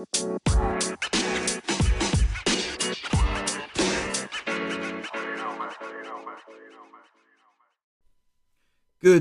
[0.00, 0.40] Good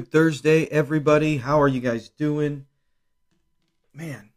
[0.10, 1.38] Thursday, everybody.
[1.38, 2.65] How are you guys doing?
[3.94, 4.29] Man,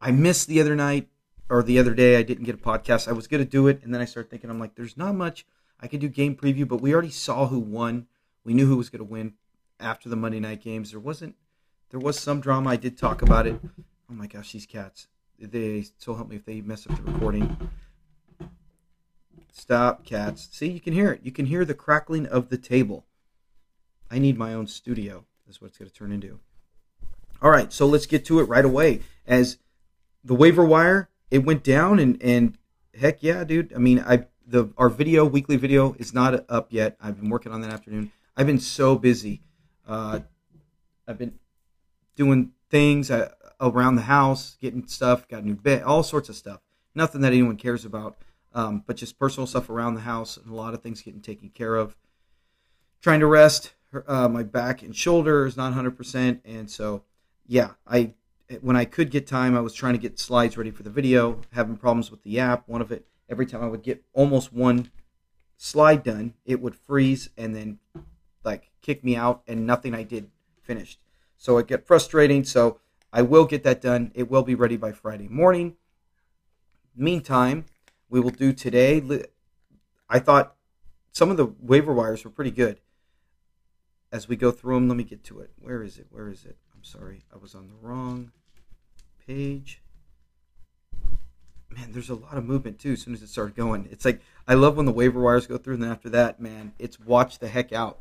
[0.00, 1.08] I missed the other night
[1.48, 2.16] or the other day.
[2.16, 3.06] I didn't get a podcast.
[3.06, 5.14] I was going to do it, and then I started thinking, I'm like, there's not
[5.14, 5.46] much
[5.78, 8.08] I could do game preview, but we already saw who won.
[8.42, 9.34] We knew who was going to win
[9.78, 10.90] after the Monday night games.
[10.90, 11.36] There wasn't,
[11.90, 12.70] there was some drama.
[12.70, 13.60] I did talk about it.
[14.10, 15.06] Oh my gosh, these cats.
[15.38, 17.56] They so help me if they mess up the recording.
[19.52, 20.48] Stop, cats.
[20.52, 21.20] See, you can hear it.
[21.22, 23.06] You can hear the crackling of the table.
[24.10, 25.24] I need my own studio.
[25.46, 26.40] That's what it's going to turn into.
[27.42, 29.00] All right, so let's get to it right away.
[29.26, 29.58] As
[30.24, 32.56] the waiver wire, it went down, and and
[32.98, 33.72] heck yeah, dude.
[33.74, 36.96] I mean, I the our video weekly video is not up yet.
[37.00, 38.12] I've been working on that afternoon.
[38.36, 39.42] I've been so busy.
[39.86, 40.20] Uh,
[41.06, 41.38] I've been
[42.14, 46.36] doing things uh, around the house, getting stuff, got a new bed, all sorts of
[46.36, 46.60] stuff.
[46.94, 48.16] Nothing that anyone cares about,
[48.54, 51.50] um, but just personal stuff around the house and a lot of things getting taken
[51.50, 51.96] care of.
[53.02, 53.74] Trying to rest,
[54.06, 56.40] uh, my back and shoulder is not 100%.
[56.44, 57.02] And so,
[57.46, 58.14] yeah, I
[58.60, 61.40] when I could get time, I was trying to get slides ready for the video,
[61.52, 62.68] having problems with the app.
[62.68, 64.90] One of it, every time I would get almost one
[65.56, 67.78] slide done, it would freeze and then
[68.44, 70.30] like kick me out, and nothing I did
[70.62, 71.00] finished.
[71.36, 72.44] So it get frustrating.
[72.44, 72.78] So
[73.16, 74.12] I will get that done.
[74.14, 75.76] It will be ready by Friday morning.
[76.94, 77.64] Meantime,
[78.10, 79.02] we will do today.
[80.06, 80.54] I thought
[81.12, 82.78] some of the waiver wires were pretty good
[84.12, 85.50] as we go through them, let me get to it.
[85.58, 86.08] Where is it?
[86.10, 86.58] Where is it?
[86.74, 88.32] I'm sorry, I was on the wrong
[89.26, 89.80] page.
[91.70, 92.92] Man, there's a lot of movement too.
[92.92, 95.56] As soon as it started going, it's like I love when the waiver wires go
[95.56, 98.00] through, and then after that, man, it's watch the heck out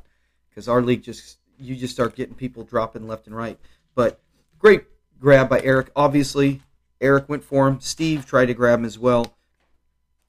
[0.50, 3.58] because our league just you just start getting people dropping left and right.
[3.96, 4.20] But
[4.60, 4.86] great
[5.20, 5.92] grab by Eric.
[5.96, 6.62] Obviously,
[7.02, 7.80] Eric went for him.
[7.80, 9.36] Steve tried to grab him as well,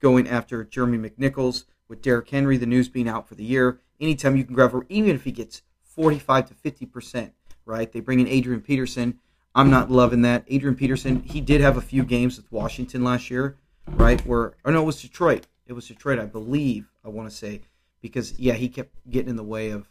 [0.01, 2.57] going after Jeremy McNichols with Derrick Henry.
[2.57, 3.79] The news being out for the year.
[3.99, 7.31] Anytime you can grab, him, even if he gets 45 to 50%,
[7.65, 7.91] right?
[7.91, 9.19] They bring in Adrian Peterson.
[9.55, 10.43] I'm not loving that.
[10.47, 13.57] Adrian Peterson, he did have a few games with Washington last year,
[13.87, 14.23] right?
[14.25, 15.47] Where, oh no, it was Detroit.
[15.65, 17.61] It was Detroit, I believe, I want to say.
[17.99, 19.89] Because, yeah, he kept getting in the way of,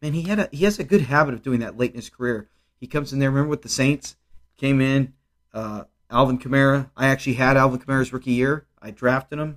[0.00, 2.08] man, he had a, he has a good habit of doing that late in his
[2.08, 2.48] career.
[2.78, 4.16] He comes in there, remember with the Saints?
[4.60, 5.14] Came in,
[5.52, 6.90] uh, Alvin Kamara.
[6.96, 8.66] I actually had Alvin Kamara's rookie year.
[8.80, 9.56] I drafted him,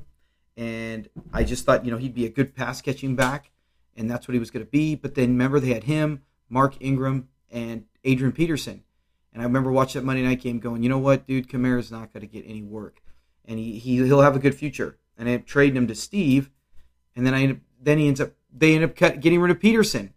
[0.58, 3.52] and I just thought, you know, he'd be a good pass catching back
[3.96, 4.96] and that's what he was going to be.
[4.96, 8.84] But then remember, they had him, Mark Ingram, and Adrian Peterson.
[9.32, 12.14] And I remember watching that Monday night game going, you know what, dude, Kamara's not
[12.14, 13.02] going to get any work.
[13.46, 14.98] And he, he, he'll have a good future.
[15.18, 16.50] And I'm trading him to Steve.
[17.16, 20.14] And then I then he ends up, they end up cut, getting rid of Peterson.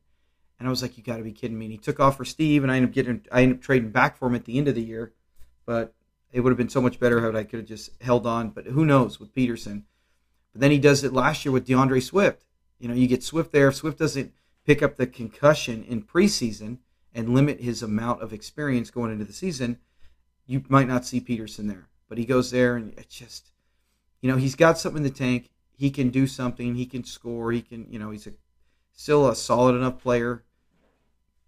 [0.59, 1.67] And I was like, you got to be kidding me.
[1.67, 3.91] And he took off for Steve, and I ended up getting, I ended up trading
[3.91, 5.13] back for him at the end of the year.
[5.67, 5.95] But
[6.33, 8.51] it would have been so much better had I could have just held on.
[8.51, 9.85] But who knows with Peterson.
[10.53, 12.45] But then he does it last year with DeAndre Swift.
[12.79, 13.69] You know, you get Swift there.
[13.69, 14.33] If Swift doesn't
[14.65, 16.79] pick up the concussion in preseason
[17.15, 19.79] and limit his amount of experience going into the season,
[20.47, 21.89] you might not see Peterson there.
[22.09, 23.51] But he goes there and it's just,
[24.21, 25.51] you know, he's got something in the tank.
[25.73, 26.75] He can do something.
[26.75, 27.53] He can score.
[27.53, 28.33] He can, you know, he's a,
[28.93, 30.43] still a solid enough player.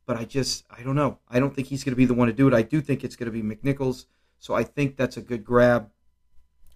[0.08, 1.18] But I just, I don't know.
[1.28, 2.54] I don't think he's going to be the one to do it.
[2.54, 4.06] I do think it's going to be McNichols.
[4.38, 5.90] So I think that's a good grab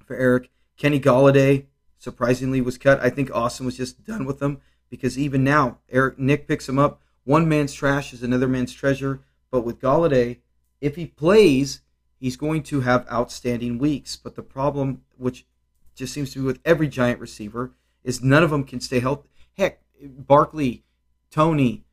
[0.05, 0.51] for Eric.
[0.77, 1.65] Kenny Golladay,
[1.99, 3.01] surprisingly was cut.
[3.01, 4.61] I think Austin was just done with him
[4.91, 7.01] because even now, Eric Nick picks him up.
[7.25, 9.23] One man's trash is another man's treasure.
[9.51, 10.41] But with Golladay,
[10.83, 11.81] if he plays,
[12.21, 14.15] he's going to have outstanding weeks.
[14.15, 15.47] But the problem, which
[15.95, 17.73] just seems to be with every giant receiver,
[18.05, 19.31] is none of them can stay healthy.
[19.57, 20.85] Heck, Barkley,
[21.31, 21.87] Toney,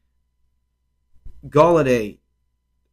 [1.48, 2.20] Golladay.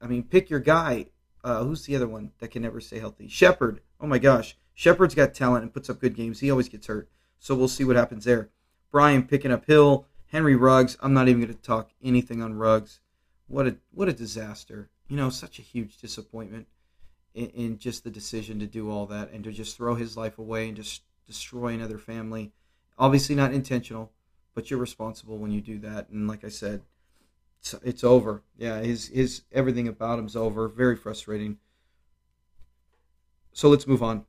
[0.00, 1.06] I mean, pick your guy.
[1.42, 3.28] Uh, who's the other one that can never stay healthy?
[3.28, 3.80] Shepard.
[4.00, 4.56] Oh my gosh.
[4.74, 6.40] Shepard's got talent and puts up good games.
[6.40, 7.08] He always gets hurt.
[7.38, 8.50] So we'll see what happens there.
[8.90, 10.06] Brian picking up Hill.
[10.26, 10.96] Henry Ruggs.
[11.00, 13.00] I'm not even going to talk anything on Ruggs.
[13.46, 14.90] What a what a disaster.
[15.08, 16.66] You know, such a huge disappointment
[17.34, 20.38] in, in just the decision to do all that and to just throw his life
[20.38, 22.52] away and just destroy another family.
[22.98, 24.12] Obviously not intentional,
[24.54, 26.08] but you're responsible when you do that.
[26.08, 26.82] And like I said,
[27.66, 28.42] it's, it's over.
[28.56, 30.68] Yeah, his his everything about him's over.
[30.68, 31.58] Very frustrating.
[33.52, 34.24] So let's move on.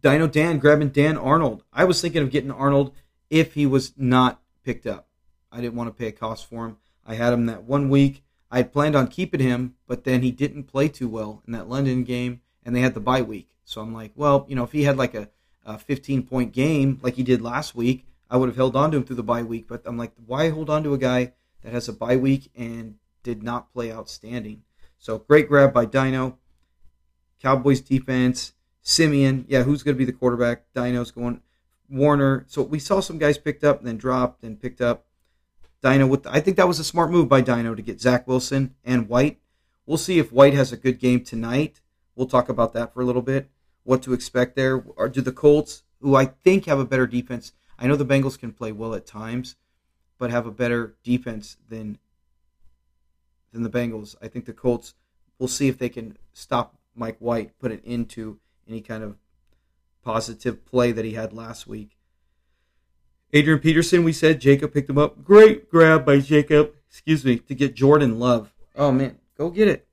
[0.00, 1.64] Dino Dan grabbing Dan Arnold.
[1.72, 2.92] I was thinking of getting Arnold
[3.30, 5.08] if he was not picked up.
[5.50, 6.76] I didn't want to pay a cost for him.
[7.06, 8.24] I had him that one week.
[8.50, 11.68] I had planned on keeping him, but then he didn't play too well in that
[11.68, 13.48] London game, and they had the bye week.
[13.64, 15.28] So I'm like, well, you know, if he had like a,
[15.64, 18.96] a 15 point game like he did last week, I would have held on to
[18.96, 19.66] him through the bye week.
[19.68, 22.96] But I'm like, why hold on to a guy that has a bye week and
[23.22, 24.62] did not play outstanding?
[24.98, 26.38] So great grab by Dino.
[27.40, 29.44] Cowboys defense, Simeon.
[29.48, 30.64] yeah, who's going to be the quarterback?
[30.74, 31.40] Dino's going,
[31.88, 32.44] Warner.
[32.48, 35.06] So we saw some guys picked up, and then dropped, and picked up.
[35.82, 38.76] Dino with, I think that was a smart move by Dino to get Zach Wilson
[38.84, 39.40] and White.
[39.84, 41.80] We'll see if White has a good game tonight.
[42.14, 43.50] We'll talk about that for a little bit.
[43.82, 44.84] What to expect there?
[44.96, 47.52] Or do the Colts, who I think have a better defense?
[47.78, 49.56] I know the Bengals can play well at times,
[50.22, 51.98] but have a better defense than
[53.50, 54.14] than the Bengals.
[54.22, 54.94] I think the Colts.
[55.36, 58.38] We'll see if they can stop Mike White, put it into
[58.68, 59.16] any kind of
[60.04, 61.98] positive play that he had last week.
[63.32, 65.24] Adrian Peterson, we said Jacob picked him up.
[65.24, 68.54] Great grab by Jacob, excuse me, to get Jordan Love.
[68.76, 69.88] Oh man, go get it.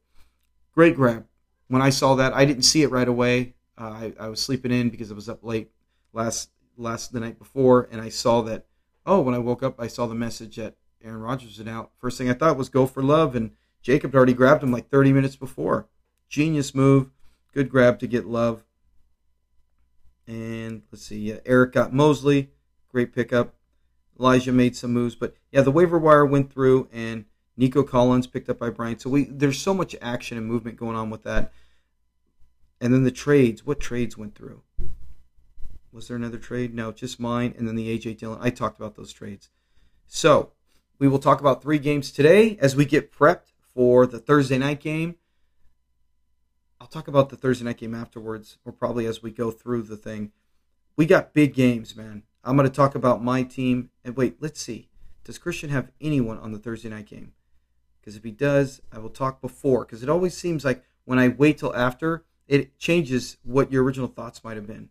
[0.76, 1.26] Great grab.
[1.70, 3.56] When I saw that, I didn't see it right away.
[3.76, 5.72] Uh, I, I was sleeping in because I was up late
[6.14, 8.68] last last the night before, and I saw that.
[9.09, 11.89] Oh, when I woke up, I saw the message that Aaron Rodgers was out.
[11.97, 14.88] First thing I thought was go for Love, and Jacob had already grabbed him like
[14.88, 15.88] 30 minutes before.
[16.29, 17.09] Genius move.
[17.51, 18.63] Good grab to get Love.
[20.27, 22.51] And let's see, yeah, Eric got Mosley.
[22.91, 23.56] Great pickup.
[24.19, 27.25] Elijah made some moves, but yeah, the waiver wire went through, and
[27.57, 29.01] Nico Collins picked up by Bryant.
[29.01, 31.51] So we there's so much action and movement going on with that.
[32.79, 33.65] And then the trades.
[33.65, 34.61] What trades went through?
[35.91, 36.74] Was there another trade?
[36.74, 38.39] No, just mine, and then the AJ Dillon.
[38.41, 39.50] I talked about those trades.
[40.07, 40.51] So
[41.00, 44.81] we will talk about three games today as we get prepped for the Thursday night
[44.81, 45.15] game.
[46.80, 49.97] I'll talk about the Thursday night game afterwards, or probably as we go through the
[49.97, 50.31] thing.
[50.95, 52.24] We got big games, man.
[52.44, 53.89] I'm going to talk about my team.
[54.03, 54.89] And wait, let's see.
[55.24, 57.33] Does Christian have anyone on the Thursday night game?
[58.00, 59.85] Because if he does, I will talk before.
[59.85, 64.07] Because it always seems like when I wait till after, it changes what your original
[64.07, 64.89] thoughts might have been.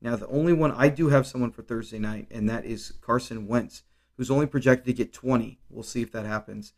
[0.00, 3.46] Now, the only one I do have someone for Thursday night, and that is Carson
[3.46, 3.82] Wentz,
[4.16, 5.58] who's only projected to get 20.
[5.70, 6.72] We'll see if that happens.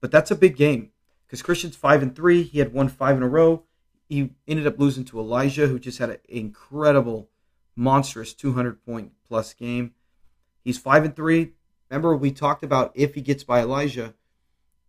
[0.00, 0.90] But that's a big game
[1.26, 2.42] because Christian's five and three.
[2.42, 3.64] He had won five in a row
[4.08, 7.28] he ended up losing to Elijah, who just had an incredible,
[7.76, 9.92] monstrous 200 point plus game.
[10.64, 11.52] He's five and three.
[11.90, 14.14] Remember, we talked about if he gets by Elijah,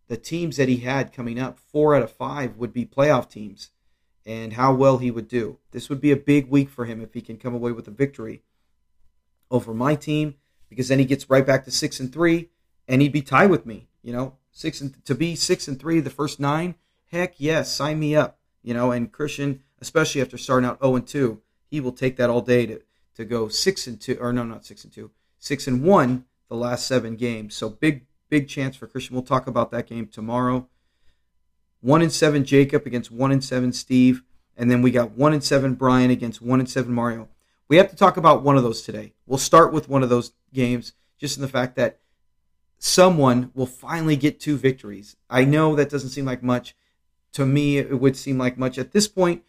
[0.08, 3.70] the teams that he had coming up, four out of five would be playoff teams,
[4.26, 5.58] and how well he would do.
[5.70, 7.92] This would be a big week for him if he can come away with a
[7.92, 8.42] victory
[9.50, 10.34] over my team,
[10.68, 12.50] because then he gets right back to six and three,
[12.86, 13.88] and he'd be tied with me.
[14.02, 16.76] You know, six and to be six and three the first nine.
[17.10, 21.06] Heck yes, sign me up you know, and Christian, especially after starting out 0 and
[21.06, 22.80] 2, he will take that all day to,
[23.16, 26.56] to go 6 and 2, or no, not 6 and 2, 6 and 1 the
[26.56, 27.54] last seven games.
[27.54, 29.14] So big, big chance for Christian.
[29.14, 30.68] We'll talk about that game tomorrow.
[31.80, 34.22] 1 and 7 Jacob against 1 and 7 Steve.
[34.56, 37.28] And then we got 1 and 7 Brian against 1 and 7 Mario.
[37.68, 39.14] We have to talk about one of those today.
[39.26, 41.98] We'll start with one of those games, just in the fact that
[42.78, 45.16] someone will finally get two victories.
[45.28, 46.74] I know that doesn't seem like much,
[47.32, 49.44] to me, it would seem like much at this point.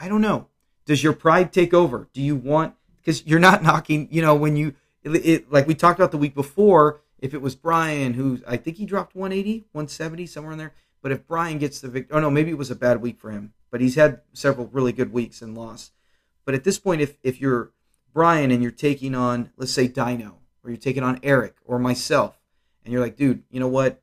[0.00, 0.46] I don't know.
[0.86, 2.08] Does your pride take over?
[2.14, 4.08] Do you want because you're not knocking?
[4.10, 7.00] You know, when you it, it, like we talked about the week before.
[7.18, 10.72] If it was Brian, who I think he dropped 180, 170, somewhere in there.
[11.02, 13.30] But if Brian gets the victory, oh no, maybe it was a bad week for
[13.30, 13.52] him.
[13.70, 15.92] But he's had several really good weeks and lost.
[16.44, 17.72] But at this point, if if you're
[18.12, 22.38] Brian and you're taking on, let's say Dino, or you're taking on Eric or myself,
[22.84, 24.02] and you're like, dude, you know what?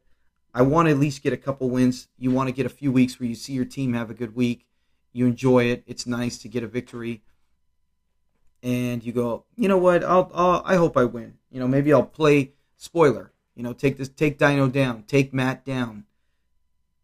[0.54, 2.08] I want to at least get a couple wins.
[2.18, 4.36] You want to get a few weeks where you see your team have a good
[4.36, 4.68] week.
[5.12, 5.84] You enjoy it.
[5.86, 7.24] It's nice to get a victory.
[8.64, 10.04] And you go, you know what?
[10.04, 11.36] I'll, I'll I hope I win.
[11.52, 13.34] You know, maybe I'll play spoiler.
[13.54, 16.06] You know, take this, take Dino down, take Matt down,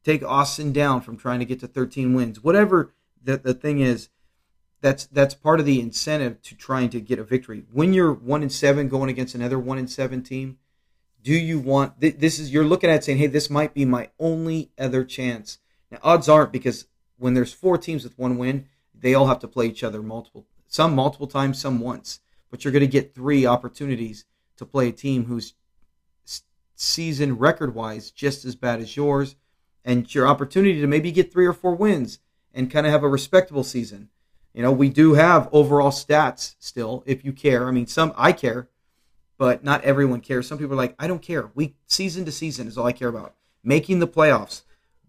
[0.04, 2.44] take Austin down from trying to get to 13 wins.
[2.44, 2.94] Whatever
[3.24, 4.10] the the thing is,
[4.82, 7.64] that's that's part of the incentive to trying to get a victory.
[7.72, 10.58] When you're one and seven going against another one and seven team,
[11.24, 14.72] do you want this is you're looking at saying hey this might be my only
[14.78, 19.28] other chance now odds aren't because when there's four teams with one win they all
[19.28, 22.88] have to play each other multiple some multiple times some once but you're going to
[22.88, 24.26] get three opportunities
[24.58, 25.54] to play a team who's
[26.76, 29.36] season record wise just as bad as yours
[29.84, 32.20] and your opportunity to maybe get three or four wins
[32.54, 34.10] and kind of have a respectable season
[34.54, 38.32] you know we do have overall stats still if you care i mean some i
[38.32, 38.68] care
[39.42, 40.48] but not everyone cares.
[40.48, 41.50] Some people are like, I don't care.
[41.56, 43.34] Week season to season is all I care about.
[43.64, 44.62] Making the playoffs,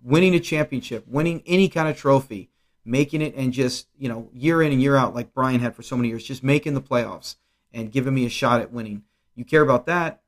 [0.03, 2.49] winning a championship, winning any kind of trophy,
[2.83, 5.83] making it and just, you know, year in and year out, like Brian had for
[5.83, 7.37] so many years, just making the playoffs
[7.75, 9.03] and giving me a shot at winning.
[9.35, 10.22] You care about that.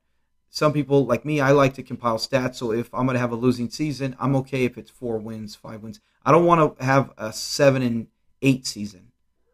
[0.54, 2.56] Some people, like me, I like to compile stats.
[2.56, 5.56] So if I'm going to have a losing season, I'm okay if it's four wins,
[5.56, 6.00] five wins.
[6.24, 8.06] I don't want to have a seven and
[8.40, 9.10] eight season.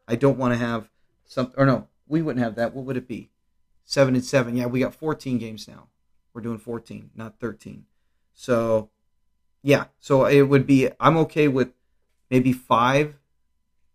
[0.06, 0.90] I don't want to have
[1.24, 2.74] some, or no, we wouldn't have that.
[2.74, 3.30] What would it be?
[3.84, 4.56] seven and seven.
[4.56, 5.88] Yeah, we got 14 games now.
[6.32, 7.86] We're doing 14, not 13.
[8.34, 8.90] So,
[9.62, 9.86] yeah.
[9.98, 10.90] So it would be.
[11.00, 11.70] I'm okay with
[12.30, 13.14] maybe five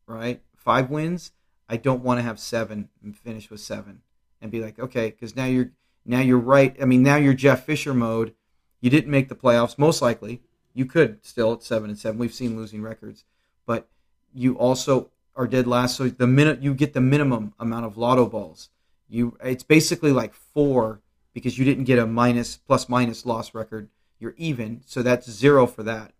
[0.08, 0.42] right?
[0.56, 1.32] Five wins.
[1.68, 4.02] I don't want to have seven and finish with seven
[4.42, 5.72] and be like, okay, because now you're
[6.06, 6.76] now you're right.
[6.82, 8.34] I mean, now you're Jeff Fisher mode.
[8.80, 10.42] You didn't make the playoffs, most likely.
[10.74, 12.20] You could still at seven and seven.
[12.20, 13.24] We've seen losing records,
[13.66, 13.88] but
[14.34, 15.96] you also are dead last.
[15.98, 18.70] So the minute you get the minimum amount of lotto balls,
[19.08, 21.02] you it's basically like four
[21.34, 23.90] because you didn't get a minus plus minus loss record.
[24.20, 26.14] You're even, so that's zero for that.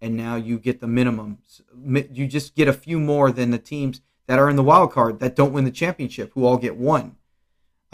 [0.00, 1.38] And now you get the minimum.
[1.76, 5.18] You just get a few more than the teams that are in the wild card
[5.20, 7.16] that don't win the championship, who all get one.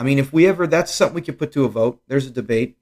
[0.00, 2.00] I mean, if we ever, that's something we could put to a vote.
[2.08, 2.78] There's a debate,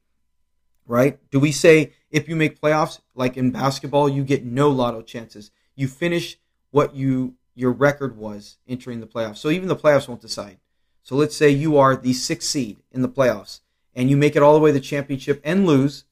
[0.86, 1.18] right?
[1.32, 5.50] Do we say if you make playoffs, like in basketball, you get no lotto chances?
[5.74, 6.38] You finish
[6.70, 9.38] what you your record was entering the playoffs.
[9.38, 10.58] So even the playoffs won't decide.
[11.02, 13.62] So let's say you are the sixth seed in the playoffs
[13.96, 16.04] and you make it all the way to the championship and lose.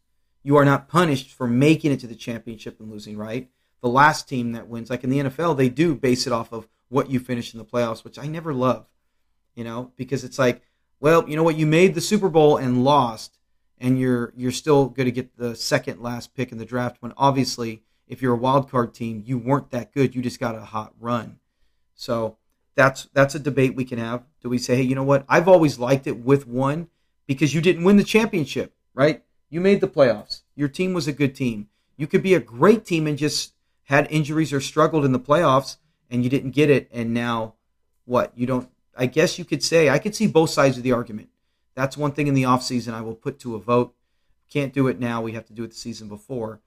[0.42, 3.48] You are not punished for making it to the championship and losing, right?
[3.80, 6.66] The last team that wins, like in the NFL, they do base it off of
[6.88, 8.86] what you finish in the playoffs, which I never love,
[9.54, 10.62] you know, because it's like,
[11.00, 13.38] well, you know what, you made the Super Bowl and lost,
[13.78, 17.12] and you're you're still going to get the second last pick in the draft when
[17.16, 20.14] obviously if you're a wild card team, you weren't that good.
[20.14, 21.38] You just got a hot run.
[21.94, 22.38] So
[22.74, 24.24] that's that's a debate we can have.
[24.40, 25.24] Do we say, hey, you know what?
[25.28, 26.88] I've always liked it with one
[27.26, 29.24] because you didn't win the championship, right?
[29.50, 30.42] You made the playoffs.
[30.54, 31.68] Your team was a good team.
[31.96, 35.76] You could be a great team and just had injuries or struggled in the playoffs
[36.10, 37.54] and you didn't get it and now
[38.04, 38.32] what?
[38.36, 41.28] You don't I guess you could say I could see both sides of the argument.
[41.74, 43.94] That's one thing in the offseason I will put to a vote.
[44.50, 45.20] Can't do it now.
[45.20, 46.60] We have to do it the season before.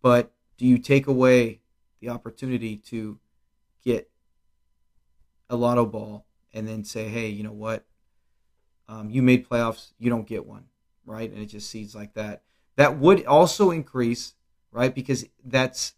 [0.00, 1.60] But do you take away
[2.00, 3.18] the opportunity to
[3.84, 4.10] get
[5.50, 7.84] a lotto ball and then say, hey, you know what?
[8.88, 10.64] Um, you made playoffs, you don't get one,
[11.04, 11.30] right?
[11.30, 12.42] And it just seems like that.
[12.76, 14.34] That would also increase,
[14.70, 14.94] right?
[14.94, 15.94] Because that's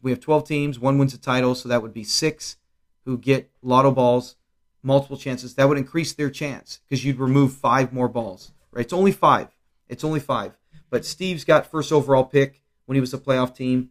[0.00, 2.56] we have 12 teams, one wins a title, so that would be six
[3.04, 4.36] who get lotto balls,
[4.82, 5.54] multiple chances.
[5.54, 8.84] That would increase their chance because you'd remove five more balls, right?
[8.84, 9.48] It's only five.
[9.88, 10.56] It's only five.
[10.90, 13.90] But Steve's got first overall pick when he was a playoff team.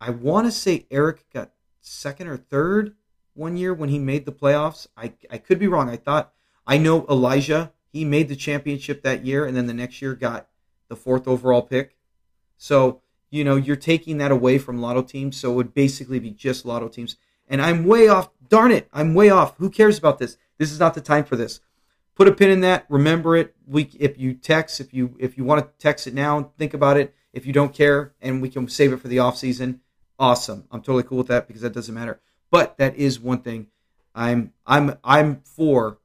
[0.00, 2.94] I want to say Eric got second or third
[3.34, 4.86] one year when he made the playoffs.
[4.96, 5.88] I, I could be wrong.
[5.88, 6.32] I thought
[6.66, 7.72] I know Elijah.
[7.92, 10.48] He made the championship that year, and then the next year got
[10.88, 11.96] the fourth overall pick.
[12.58, 15.36] So you know you're taking that away from lotto teams.
[15.36, 17.16] So it would basically be just lotto teams.
[17.48, 18.30] And I'm way off.
[18.48, 19.56] Darn it, I'm way off.
[19.56, 20.36] Who cares about this?
[20.58, 21.60] This is not the time for this.
[22.14, 22.86] Put a pin in that.
[22.88, 23.54] Remember it.
[23.66, 26.96] We if you text if you if you want to text it now, think about
[26.96, 27.14] it.
[27.32, 29.80] If you don't care, and we can save it for the off season,
[30.18, 30.64] awesome.
[30.70, 32.20] I'm totally cool with that because that doesn't matter.
[32.50, 33.66] But that is one thing.
[34.14, 35.98] I'm I'm I'm for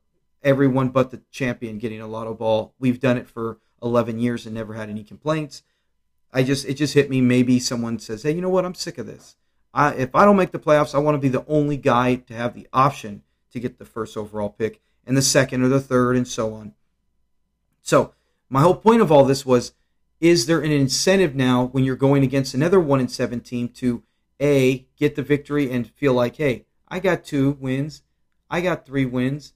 [0.43, 2.74] everyone but the champion getting a lotto ball.
[2.77, 5.63] We've done it for 11 years and never had any complaints.
[6.33, 7.21] I just it just hit me.
[7.21, 8.65] Maybe someone says, "Hey, you know what?
[8.65, 9.38] I'm sick of this.
[9.73, 12.33] I, if I don't make the playoffs, I want to be the only guy to
[12.33, 16.15] have the option to get the first overall pick and the second or the third
[16.15, 16.73] and so on."
[17.81, 18.13] So
[18.49, 19.73] my whole point of all this was
[20.19, 24.03] is there an incentive now when you're going against another one in seven team to
[24.39, 28.03] a get the victory and feel like, hey, I got two wins,
[28.49, 29.53] I got three wins.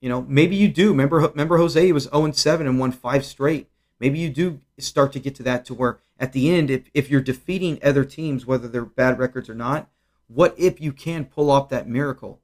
[0.00, 0.90] You know, maybe you do.
[0.90, 3.68] Remember, remember Jose he was 0 7 and won five straight.
[4.00, 7.10] Maybe you do start to get to that to where at the end, if, if
[7.10, 9.88] you're defeating other teams, whether they're bad records or not,
[10.26, 12.40] what if you can pull off that miracle?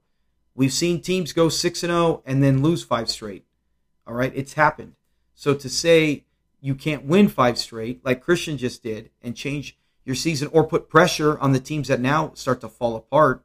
[0.55, 3.45] We've seen teams go 6 and 0 and then lose five straight.
[4.07, 4.95] All right, it's happened.
[5.33, 6.23] So to say
[6.61, 10.89] you can't win five straight, like Christian just did, and change your season or put
[10.89, 13.43] pressure on the teams that now start to fall apart.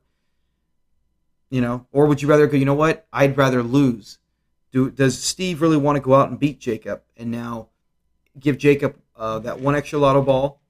[1.51, 3.07] You know, or would you rather go, you know what?
[3.13, 4.19] I'd rather lose.
[4.71, 7.70] Do does Steve really want to go out and beat Jacob and now
[8.41, 10.61] give Jacob uh, that one extra lotto ball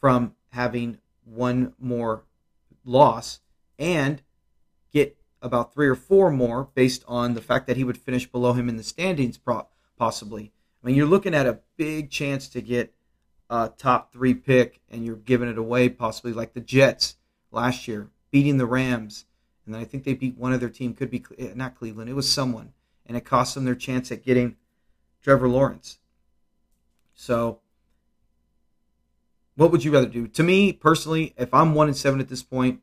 [0.00, 2.24] from having one more
[2.84, 3.40] loss
[3.78, 4.22] and
[4.92, 8.52] get about three or four more based on the fact that he would finish below
[8.52, 9.38] him in the standings,
[9.98, 10.52] possibly.
[10.82, 12.94] I mean, you're looking at a big chance to get
[13.50, 17.16] a top three pick, and you're giving it away possibly like the Jets
[17.50, 19.24] last year, beating the Rams,
[19.64, 20.94] and then I think they beat one other team.
[20.94, 22.08] Could be eh, not Cleveland.
[22.08, 22.72] It was someone,
[23.04, 24.56] and it cost them their chance at getting
[25.22, 25.98] Trevor Lawrence.
[27.16, 27.60] So,
[29.56, 30.28] what would you rather do?
[30.28, 32.80] To me personally, if I'm one and seven at this point,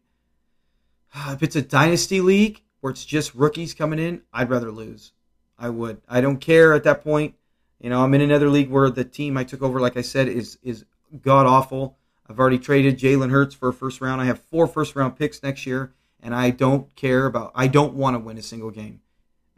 [1.16, 5.13] if it's a dynasty league where it's just rookies coming in, I'd rather lose.
[5.58, 6.02] I would.
[6.10, 7.36] I don't care at that point
[7.84, 10.30] you know, I'm in another league where the team I took over, like I said,
[10.30, 10.86] is is
[11.22, 11.98] god awful.
[12.28, 14.22] I've already traded Jalen Hurts for a first round.
[14.22, 17.52] I have four first round picks next year, and I don't care about.
[17.54, 19.02] I don't want to win a single game.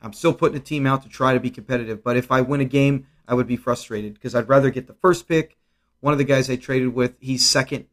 [0.01, 2.61] I'm still putting a team out to try to be competitive, but if I win
[2.61, 5.57] a game, I would be frustrated because I'd rather get the first pick.
[5.99, 7.87] One of the guys I traded with, he's second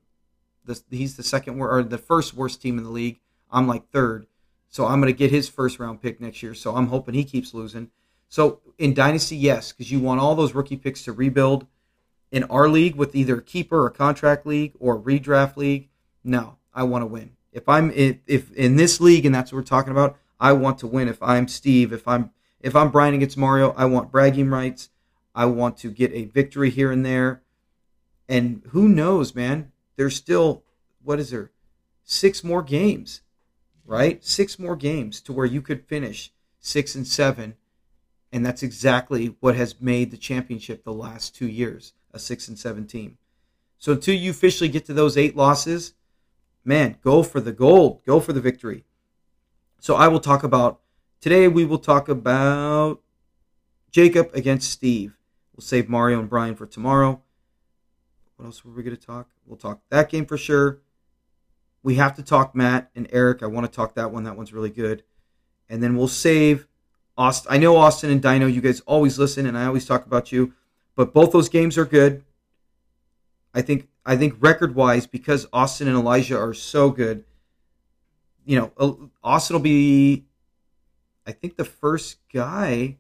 [0.64, 3.20] The, he's the second or the first worst team in the league.
[3.50, 4.26] I'm like third.
[4.68, 6.54] So I'm going to get his first round pick next year.
[6.54, 7.90] So I'm hoping he keeps losing.
[8.28, 11.66] So in Dynasty, yes, because you want all those rookie picks to rebuild.
[12.30, 15.90] In our league, with either a keeper or contract league or redraft league,
[16.24, 17.36] no, I want to win.
[17.52, 20.78] If I'm if, if in this league and that's what we're talking about, I want
[20.78, 21.06] to win.
[21.06, 24.90] If I'm Steve, if I'm if I'm Brian against Mario, I want bragging rights.
[25.36, 27.42] I want to get a victory here and there.
[28.28, 29.70] And who knows, man?
[29.94, 30.64] There's still
[31.00, 31.52] what is there?
[32.02, 33.20] Six more games,
[33.86, 34.24] right?
[34.24, 37.54] Six more games to where you could finish six and seven
[38.32, 42.58] and that's exactly what has made the championship the last two years a six and
[42.58, 43.16] seven team.
[43.78, 45.94] So until you officially get to those eight losses,
[46.64, 48.84] man, go for the gold, go for the victory.
[49.82, 50.78] So I will talk about
[51.20, 51.48] today.
[51.48, 53.00] We will talk about
[53.90, 55.18] Jacob against Steve.
[55.56, 57.20] We'll save Mario and Brian for tomorrow.
[58.36, 59.30] What else were we going to talk?
[59.44, 60.78] We'll talk that game for sure.
[61.82, 63.42] We have to talk Matt and Eric.
[63.42, 64.22] I want to talk that one.
[64.22, 65.02] That one's really good.
[65.68, 66.68] And then we'll save
[67.18, 70.30] Austin, I know Austin and Dino, you guys always listen, and I always talk about
[70.30, 70.52] you,
[70.94, 72.22] but both those games are good.
[73.52, 77.24] I think I think record wise, because Austin and Elijah are so good,
[78.44, 80.24] you know, uh, Austin will be,
[81.26, 82.98] I think, the first guy,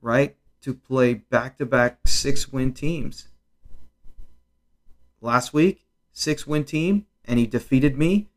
[0.00, 3.28] right, to play back to back six win teams.
[5.20, 8.28] Last week, six win team, and he defeated me,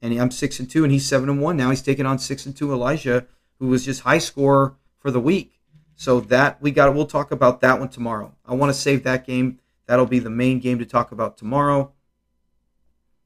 [0.00, 1.56] and I'm six and two, and he's seven and one.
[1.56, 3.26] Now he's taking on six and two Elijah
[3.58, 5.54] who was just high scorer for the week.
[5.96, 8.34] So that we got we'll talk about that one tomorrow.
[8.46, 9.58] I want to save that game.
[9.86, 11.92] That'll be the main game to talk about tomorrow.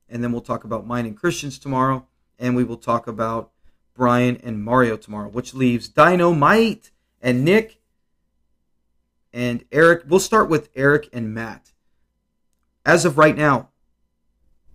[0.09, 2.07] And then we'll talk about mine and Christians tomorrow.
[2.43, 3.53] And we will talk about
[3.95, 6.91] Brian and Mario tomorrow, which leaves Dynamite
[7.23, 7.81] and Nick
[9.33, 10.03] and Eric.
[10.07, 11.73] We'll start with Eric and Matt.
[12.85, 13.71] As of right now,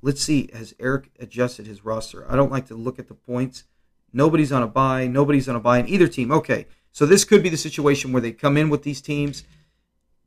[0.01, 2.25] let's see, has Eric adjusted his roster?
[2.27, 3.65] I don't like to look at the points
[4.13, 5.07] Nobody's on a buy.
[5.07, 6.32] Nobody's on a buy in either team.
[6.32, 9.43] Okay, so this could be the situation where they come in with these teams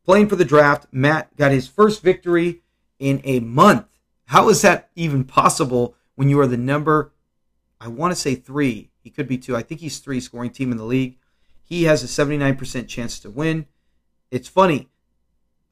[0.05, 0.87] playing for the draft.
[0.93, 2.61] Matt got his first victory
[2.99, 3.87] in a month.
[4.27, 7.13] How is that even possible when you are the number,
[7.81, 8.91] I want to say three.
[9.03, 9.57] He could be two.
[9.57, 11.17] I think he's three scoring team in the league.
[11.63, 13.67] He has a 79% chance to win.
[14.31, 14.89] It's funny.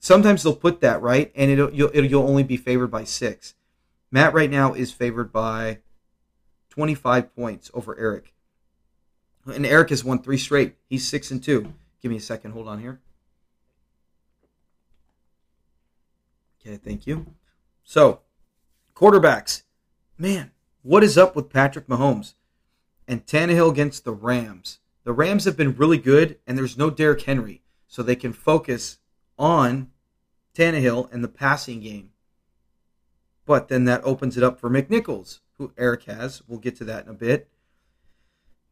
[0.01, 3.55] Sometimes they'll put that right, and it'll you'll, it'll, you'll only be favored by six.
[4.11, 5.79] Matt right now is favored by
[6.71, 8.33] 25 points over Eric.
[9.44, 10.77] And Eric has won three straight.
[10.88, 11.75] He's six and two.
[12.01, 12.53] Give me a second.
[12.53, 13.01] Hold on here.
[16.61, 17.27] Okay, thank you.
[17.83, 18.21] So,
[18.94, 19.62] quarterbacks.
[20.16, 20.51] Man,
[20.88, 22.33] what is up with Patrick Mahomes
[23.07, 24.79] and Tannehill against the Rams?
[25.05, 28.96] The Rams have been really good, and there's no Derrick Henry, so they can focus
[29.38, 29.90] on
[30.55, 32.12] Tannehill and the passing game.
[33.44, 36.40] But then that opens it up for McNichols, who Eric has.
[36.48, 37.51] We'll get to that in a bit.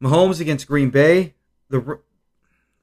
[0.02, 1.34] Mahomes against Green Bay.
[1.68, 1.98] The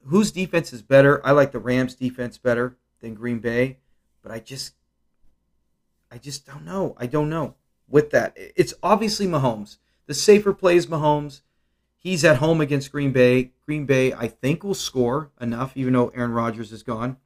[0.06, 1.20] whose defense is better?
[1.26, 3.78] I like the Rams defense better than Green Bay,
[4.22, 4.74] but I just
[6.08, 6.94] I just don't know.
[6.98, 7.56] I don't know.
[7.88, 9.78] With that, it's obviously Mahomes.
[10.06, 11.40] The safer play is Mahomes.
[11.98, 13.52] He's at home against Green Bay.
[13.64, 17.16] Green Bay, I think, will score enough, even though Aaron Rodgers is gone.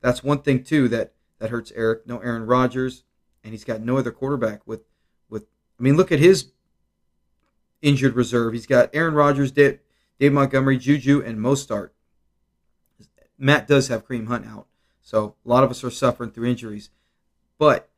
[0.00, 2.06] That's one thing too that that hurts Eric.
[2.06, 3.02] No Aaron Rodgers,
[3.42, 4.82] and he's got no other quarterback with
[5.28, 5.46] with,
[5.78, 6.52] I mean, look at his
[7.82, 8.52] injured reserve.
[8.52, 9.80] He's got Aaron Rodgers, Dave,
[10.18, 11.90] Dave Montgomery, Juju, and Mostert.
[13.36, 14.66] Matt does have Kareem Hunt out,
[15.02, 16.90] so a lot of us are suffering through injuries.
[17.58, 17.89] But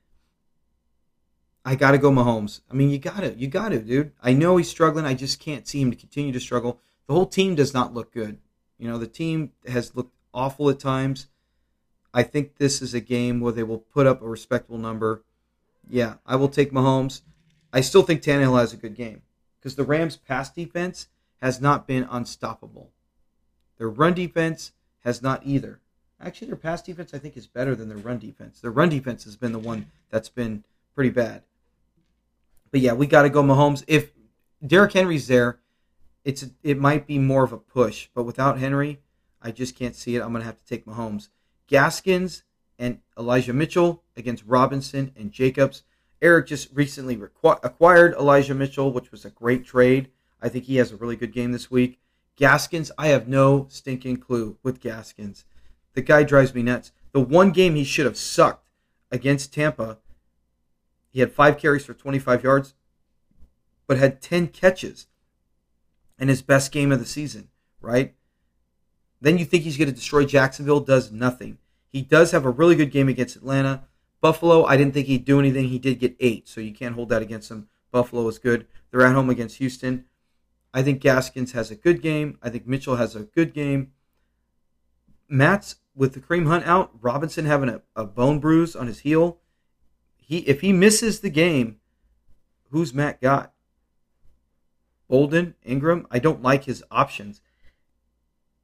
[1.65, 2.61] I got to go Mahomes.
[2.71, 4.13] I mean, you got to, you got to, dude.
[4.23, 5.05] I know he's struggling.
[5.05, 6.81] I just can't see him to continue to struggle.
[7.07, 8.39] The whole team does not look good.
[8.79, 11.29] You know, the team has looked awful at times.
[12.13, 15.23] I think this is a game where they will put up a respectable number.
[15.89, 17.23] Yeah, I will take Mahomes.
[17.73, 19.23] I still think Tannehill has a good game
[19.59, 21.09] because the Rams' pass defense
[21.41, 22.91] has not been unstoppable.
[23.79, 24.73] Their run defense
[25.05, 25.81] has not either.
[26.21, 28.61] Actually, their pass defense I think is better than their run defense.
[28.61, 31.43] Their run defense has been the one that's been pretty bad.
[32.73, 33.85] But yeah, we got to go Mahomes.
[33.87, 34.11] If
[34.67, 35.61] Derrick Henry's there,
[36.25, 38.09] it's it might be more of a push.
[38.15, 39.01] But without Henry,
[39.41, 40.23] I just can't see it.
[40.23, 41.29] I'm gonna have to take Mahomes.
[41.67, 42.43] Gaskins
[42.79, 45.83] and Elijah Mitchell against Robinson and Jacobs.
[46.21, 50.11] Eric just recently requ- acquired Elijah Mitchell, which was a great trade.
[50.41, 52.01] I think he has a really good game this week.
[52.37, 55.45] Gaskins, I have no stinking clue with Gaskins.
[55.95, 56.93] The guy drives me nuts.
[57.13, 58.69] The one game he should have sucked
[59.11, 59.99] against Tampa,
[61.13, 62.75] he had five carries for 25 yards,
[63.87, 65.07] but had 10 catches
[66.19, 67.49] in his best game of the season,
[67.81, 68.15] right?
[69.21, 71.59] Then you think he's going to destroy Jacksonville, does nothing.
[71.89, 73.85] He does have a really good game against Atlanta,
[74.23, 75.69] Buffalo, I didn't think he'd do anything.
[75.69, 77.69] He did get eight, so you can't hold that against him.
[77.91, 78.69] Buffalo is good.
[78.91, 80.05] They're at home against Houston.
[80.73, 82.39] I think Gaskins has a good game.
[82.41, 83.91] I think Mitchell has a good game.
[85.29, 89.41] Matt's with the Kareem Hunt out, Robinson having a, a bone bruise on his heel.
[90.33, 91.77] He if he misses the game,
[92.71, 93.53] who's Matt got?
[95.07, 96.07] Bolden, Ingram.
[96.11, 97.43] I don't like his options.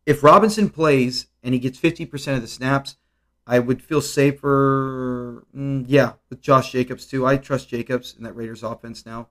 [0.07, 2.97] If Robinson plays and he gets 50% of the snaps,
[3.47, 5.47] I would feel safer.
[5.55, 7.27] Mm, yeah, with Josh Jacobs too.
[7.27, 9.29] I trust Jacobs in that Raiders offense now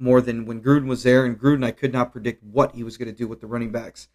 [0.00, 1.24] more than when Gruden was there.
[1.24, 3.70] And Gruden, I could not predict what he was going to do with the running
[3.70, 4.08] backs.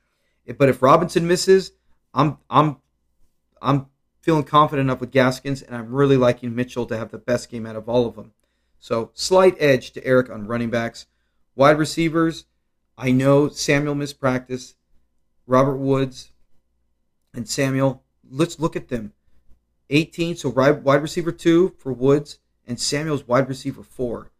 [0.58, 1.71] But if Robinson misses,
[2.13, 2.82] I'm I'm
[3.62, 3.86] I'm
[4.23, 7.65] feeling confident enough with Gaskins, and I'm really liking Mitchell to have the best game
[7.65, 8.31] out of all of them.
[8.79, 11.07] So slight edge to Eric on running backs,
[11.55, 12.45] wide receivers.
[12.97, 14.75] I know Samuel missed practice.
[15.45, 16.31] Robert Woods
[17.33, 18.01] and Samuel.
[18.29, 19.12] Let's look at them.
[19.89, 24.31] 18, so wide receiver two for Woods, and Samuel's wide receiver four.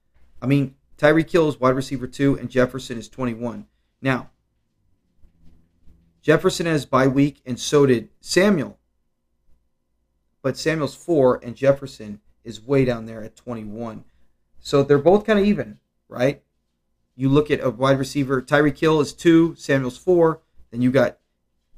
[0.42, 3.68] I mean, Tyreek Hill is wide receiver two, and Jefferson is 21.
[4.02, 4.30] Now,
[6.22, 8.80] Jefferson has bye week, and so did Samuel.
[10.44, 14.04] But Samuel's four, and Jefferson is way down there at 21.
[14.60, 16.44] So they're both kind of even, right?
[17.16, 20.42] You look at a wide receiver, Tyreek Hill is two, Samuel's four.
[20.70, 21.18] Then you got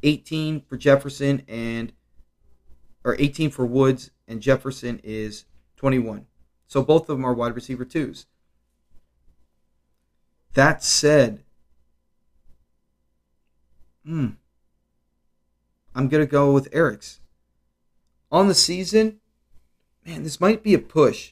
[0.03, 1.93] 18 for Jefferson and
[3.03, 6.25] or 18 for Woods, and Jefferson is 21.
[6.67, 8.25] So both of them are wide receiver twos.
[10.53, 11.43] That said,
[14.03, 14.29] hmm,
[15.93, 17.19] I'm to go with Eric's.
[18.35, 19.21] On the season,
[20.05, 21.31] man, this might be a push,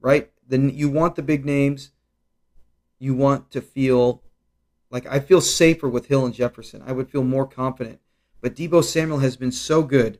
[0.00, 0.32] right?
[0.44, 1.92] Then you want the big names.
[2.98, 4.24] You want to feel
[4.90, 6.82] like I feel safer with Hill and Jefferson.
[6.84, 8.00] I would feel more confident.
[8.40, 10.18] But Deebo Samuel has been so good,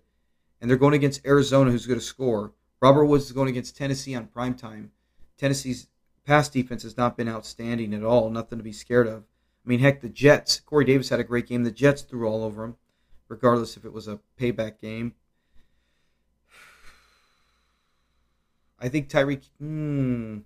[0.60, 2.52] and they're going against Arizona, who's going to score.
[2.80, 4.92] Robert Woods is going against Tennessee on prime time.
[5.36, 5.88] Tennessee's
[6.24, 8.30] pass defense has not been outstanding at all.
[8.30, 9.24] Nothing to be scared of.
[9.66, 10.60] I mean, heck, the Jets.
[10.60, 11.64] Corey Davis had a great game.
[11.64, 12.76] The Jets threw all over him,
[13.26, 15.14] regardless if it was a payback game.
[18.80, 19.42] I think Tyreek.
[19.58, 20.38] Hmm,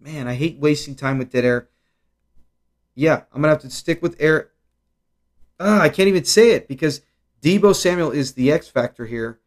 [0.00, 1.68] man, I hate wasting time with dead air.
[2.94, 4.50] Yeah, I'm gonna have to stick with air.
[5.60, 7.02] Ah, I can't even say it because
[7.42, 9.40] Deebo Samuel is the X factor here.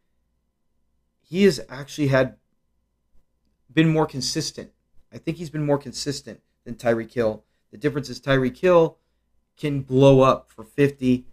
[1.22, 2.36] He has actually had
[3.74, 4.72] been more consistent
[5.14, 7.44] I think he's been more consistent than Tyreek Hill.
[7.72, 8.98] The difference is Tyreek Hill
[9.58, 11.26] can blow up for 50,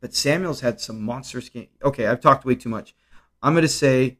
[0.00, 1.68] but Samuel's had some monstrous game.
[1.82, 2.94] Okay, I've talked way too much.
[3.42, 4.18] I'm going to say,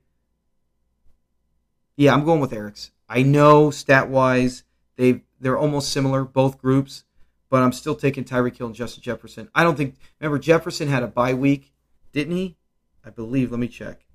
[1.97, 2.91] yeah, I'm going with Eric's.
[3.09, 4.65] I know stat wise
[4.97, 7.05] they they're almost similar both groups,
[7.51, 9.49] but I'm still taking Tyreek Hill and Justin Jefferson.
[9.55, 9.97] I don't think.
[10.21, 11.73] Remember, Jefferson had a bye week,
[12.13, 12.57] didn't he?
[13.05, 13.51] I believe.
[13.51, 14.07] Let me check.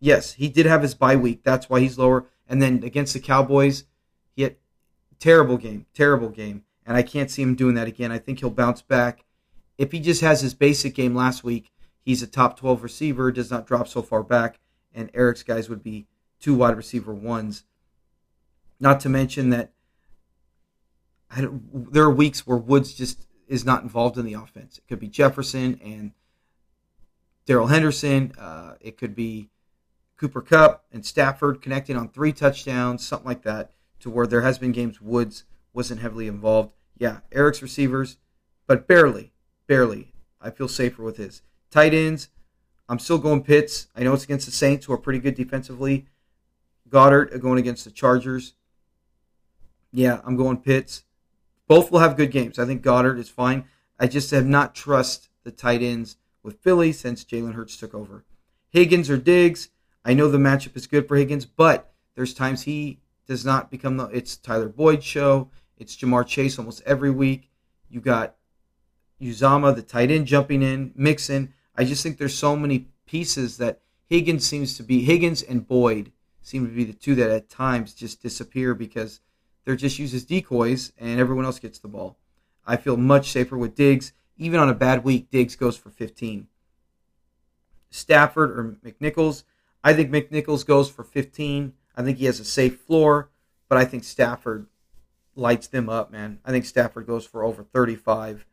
[0.00, 1.44] Yes, he did have his bye week.
[1.44, 2.26] That's why he's lower.
[2.48, 3.84] And then against the Cowboys,
[4.34, 4.56] he had
[5.20, 8.10] terrible game, terrible game, and I can't see him doing that again.
[8.10, 9.24] I think he'll bounce back.
[9.78, 11.70] If he just has his basic game last week,
[12.04, 14.58] he's a top 12 receiver, does not drop so far back,
[14.92, 16.06] and Eric's guys would be
[16.42, 17.64] two wide receiver ones.
[18.78, 19.72] Not to mention that
[21.34, 24.76] there are weeks where Woods just is not involved in the offense.
[24.76, 26.12] It could be Jefferson and
[27.46, 28.32] Darrell Henderson.
[28.38, 29.48] Uh, it could be
[30.16, 34.58] Cooper Kupp and Stafford connecting on three touchdowns, something like that to where there has
[34.58, 36.72] been games Woods wasn't heavily involved.
[36.98, 38.18] Yeah, Eric's receivers,
[38.66, 39.32] but barely,
[39.66, 40.12] barely.
[40.40, 42.28] I feel safer with his tight ends.
[42.88, 43.86] I'm still going Pitts.
[43.94, 46.06] I know it's against the Saints, who are pretty good defensively.
[46.92, 48.54] Goedert going against the Chargers.
[49.90, 51.04] Yeah, I'm going Pitts.
[51.66, 52.58] Both will have good games.
[52.58, 53.64] I think Goedert is fine.
[53.98, 58.24] I just have not trust the tight ends with Philly since Jalen Hurts took over.
[58.70, 59.70] Higgins or Diggs.
[60.04, 63.96] I know the matchup is good for Higgins, but there's times he does not become
[63.96, 65.50] the it's Tyler Boyd show.
[65.78, 67.50] It's Ja'Marr Chase almost every week.
[67.88, 68.36] You got
[69.20, 71.54] Uzomah, the tight end, jumping in, Mixon.
[71.76, 76.12] I just think there's so many pieces that Higgins seems to be Higgins and Boyd
[76.42, 79.20] seem to be the two that at times just disappear because
[79.64, 82.18] they're just used as decoys and everyone else gets the ball.
[82.66, 84.12] I feel much safer with Diggs.
[84.36, 86.48] Even on a bad week, Diggs goes for 15.
[87.90, 89.44] Stafford or McNichols,
[89.84, 91.74] I think McNichols goes for 15.
[91.96, 93.30] I think he has a safe floor,
[93.68, 94.66] but I think Stafford
[95.34, 96.38] lights them up, man.
[96.44, 98.46] I think Stafford goes for over 35,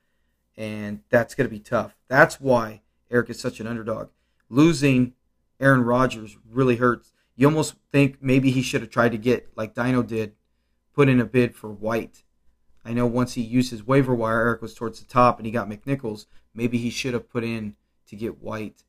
[0.58, 1.96] and that's going to be tough.
[2.08, 4.10] That's why Eric is such an underdog.
[4.50, 5.14] Losing
[5.60, 7.14] Aaron Rodgers really hurts.
[7.40, 10.34] You almost think maybe he should have tried to get, like Dino did,
[10.94, 12.24] put in a bid for White.
[12.84, 15.52] I know once he used his waiver wire, Eric was towards the top and he
[15.54, 16.26] got McNichols.
[16.54, 18.84] Maybe he should have put in to get White,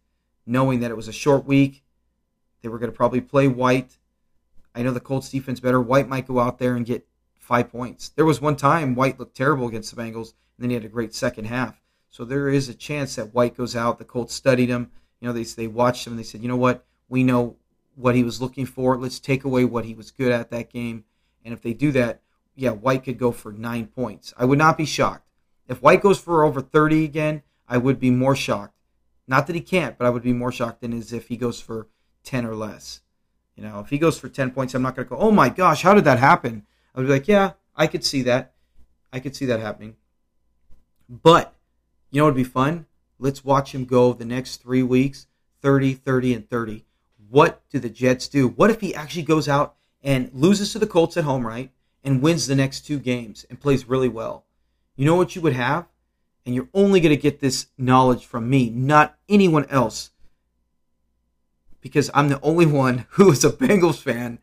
[0.46, 1.84] knowing that it was a short week
[2.60, 3.98] They were going to probably play White.
[4.74, 5.80] I know the Colts defense better.
[5.80, 7.06] White might go out there and get
[7.38, 8.08] five points.
[8.08, 10.88] There was one time White looked terrible against the Bengals, and then he had a
[10.88, 11.80] great second half.
[12.08, 14.00] So there is a chance that White goes out.
[14.00, 14.90] The Colts studied him.
[15.20, 17.56] You know, they they watched him and they said, you know what, we know
[18.00, 18.96] what he was looking for.
[18.96, 21.04] Let's take away what he was good at that game.
[21.44, 22.22] And if they do that,
[22.54, 24.34] yeah, White could go for nine points.
[24.36, 25.28] I would not be shocked.
[25.68, 28.74] If White goes for over 30 again, I would be more shocked.
[29.28, 31.60] Not that he can't, but I would be more shocked than as if he goes
[31.60, 31.86] for
[32.24, 33.00] 10 or less.
[33.54, 35.48] You know, if he goes for 10 points, I'm not going to go, oh my
[35.48, 36.66] gosh, how did that happen?
[36.94, 38.54] I would be like, yeah, I could see that.
[39.12, 39.96] I could see that happening.
[41.08, 41.54] But,
[42.10, 42.86] you know what would be fun?
[43.18, 45.26] Let's watch him go the next three weeks
[45.62, 46.84] 30, 30, and 30.
[47.30, 48.48] What do the Jets do?
[48.48, 51.70] What if he actually goes out and loses to the Colts at home, right?
[52.02, 54.44] And wins the next two games and plays really well?
[54.96, 55.86] You know what you would have?
[56.44, 60.10] And you're only going to get this knowledge from me, not anyone else.
[61.80, 64.40] Because I'm the only one who is a Bengals fan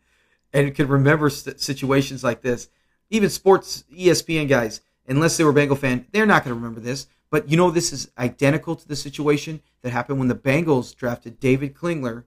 [0.52, 2.68] and can remember situations like this.
[3.10, 7.06] Even sports ESPN guys, unless they were Bengal fan, they're not going to remember this.
[7.30, 11.38] But you know, this is identical to the situation that happened when the Bengals drafted
[11.38, 12.24] David Klingler,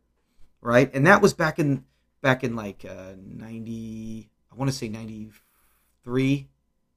[0.62, 0.90] right?
[0.94, 1.86] And that was back in
[2.22, 5.30] back in like uh, ninety, I want to say ninety
[6.04, 6.48] three,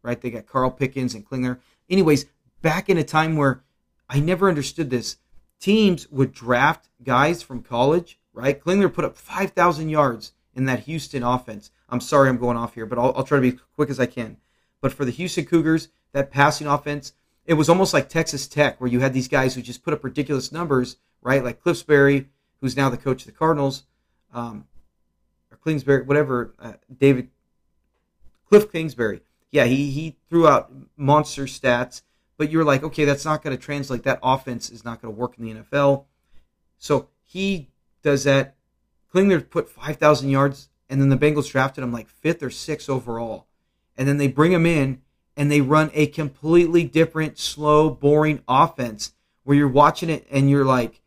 [0.03, 0.21] right?
[0.21, 1.59] They got Carl Pickens and Klingler.
[1.89, 2.27] Anyways,
[2.63, 3.63] back in a time where
[4.09, 5.17] I never understood this,
[5.61, 8.63] teams would draft guys from college, right?
[8.63, 11.71] Klingler put up five thousand yards in that Houston offense.
[11.89, 14.07] I'm sorry, I'm going off here, but I'll, I'll try to be quick as I
[14.07, 14.39] can.
[14.81, 17.13] But for the Houston Cougars, that passing offense
[17.47, 20.03] it was almost like Texas Tech, where you had these guys who just put up
[20.03, 21.45] ridiculous numbers, right?
[21.45, 22.29] Like Cliffsbury,
[22.61, 23.85] who's now the coach of the Cardinals,
[24.33, 24.67] um,
[25.51, 27.31] or Kingsbury, whatever, uh, David
[28.49, 29.21] Cliff Kingsbury.
[29.51, 32.03] Yeah, he he threw out monster stats,
[32.37, 34.03] but you're like, okay, that's not going to translate.
[34.03, 36.05] That offense is not going to work in the NFL.
[36.79, 37.71] So he
[38.03, 38.57] does that.
[39.13, 43.47] Klingler put 5,000 yards, and then the Bengals drafted him like fifth or sixth overall.
[43.97, 45.03] And then they bring him in,
[45.37, 49.13] and they run a completely different, slow, boring offense
[49.45, 51.01] where you're watching it and you're like,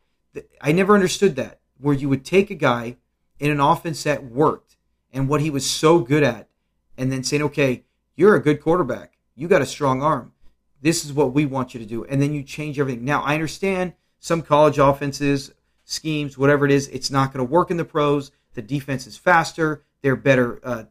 [0.62, 1.60] I never understood that.
[1.80, 2.98] Where you would take a guy
[3.40, 4.78] in an offense that worked
[5.14, 6.50] and what he was so good at,
[6.98, 7.84] and then saying, okay,
[8.16, 9.18] you're a good quarterback.
[9.36, 10.34] You got a strong arm.
[10.82, 12.04] This is what we want you to do.
[12.06, 13.06] And then you change everything.
[13.06, 15.54] Now, I understand some college offenses,
[15.86, 18.32] schemes, whatever it is, it's not going to work in the pros.
[18.54, 19.84] The defense is faster.
[20.02, 20.84] There are better uh,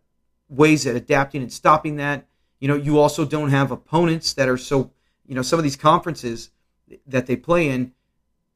[0.49, 2.27] ways at adapting and stopping that.
[2.61, 4.92] You know, you also don't have opponents that are so,
[5.27, 6.51] you know, some of these conferences
[7.07, 7.92] that they play in,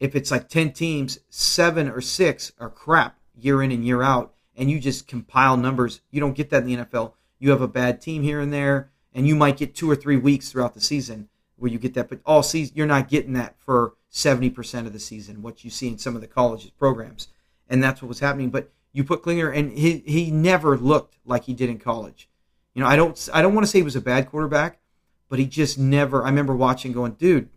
[0.00, 4.34] if it's like 10 teams, seven or six are crap year in and year out,
[4.56, 6.00] and you just compile numbers.
[6.10, 7.12] You don't get that in the NFL.
[7.38, 10.16] You have a bad team here and there, and you might get two or three
[10.16, 13.54] weeks throughout the season where you get that, but all season, you're not getting that
[13.60, 17.28] for 70% of the season, what you see in some of the college's programs.
[17.68, 18.48] And that's what was happening.
[18.48, 22.28] But you put Klingler, and he, he never looked like he did in college.
[22.74, 24.80] You know, I don't I don't want to say he was a bad quarterback,
[25.28, 26.22] but he just never.
[26.22, 27.48] I remember watching, going, dude,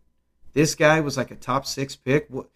[0.53, 2.27] this guy was like a top six pick.
[2.29, 2.47] What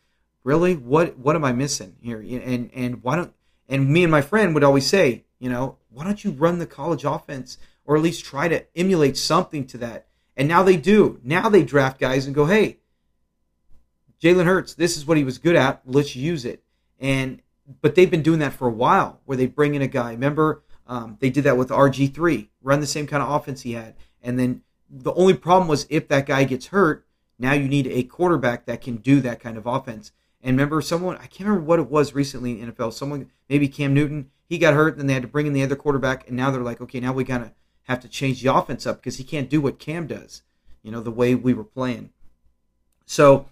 [0.44, 0.76] really?
[0.76, 2.20] What what am I missing here?
[2.20, 3.34] And and why don't
[3.68, 6.66] and me and my friend would always say, you know, why don't you run the
[6.66, 10.08] college offense or at least try to emulate something to that?
[10.36, 11.20] And now they do.
[11.24, 12.78] Now they draft guys and go, hey,
[14.22, 15.82] Jalen Hurts, this is what he was good at.
[15.86, 16.64] Let's use it.
[17.00, 17.42] And
[17.82, 20.12] but they've been doing that for a while, where they bring in a guy.
[20.12, 23.96] Remember um, they did that with RG3, run the same kind of offense he had.
[24.22, 27.06] And then the only problem was if that guy gets hurt,
[27.40, 30.12] now you need a quarterback that can do that kind of offense.
[30.42, 33.94] And remember, someone, I can't remember what it was recently in NFL, someone, maybe Cam
[33.94, 36.28] Newton, he got hurt, and then they had to bring in the other quarterback.
[36.28, 37.52] And now they're like, okay, now we got to
[37.84, 40.44] have to change the offense up because he can't do what Cam does,
[40.84, 42.12] you know, the way we were playing.
[43.06, 43.50] So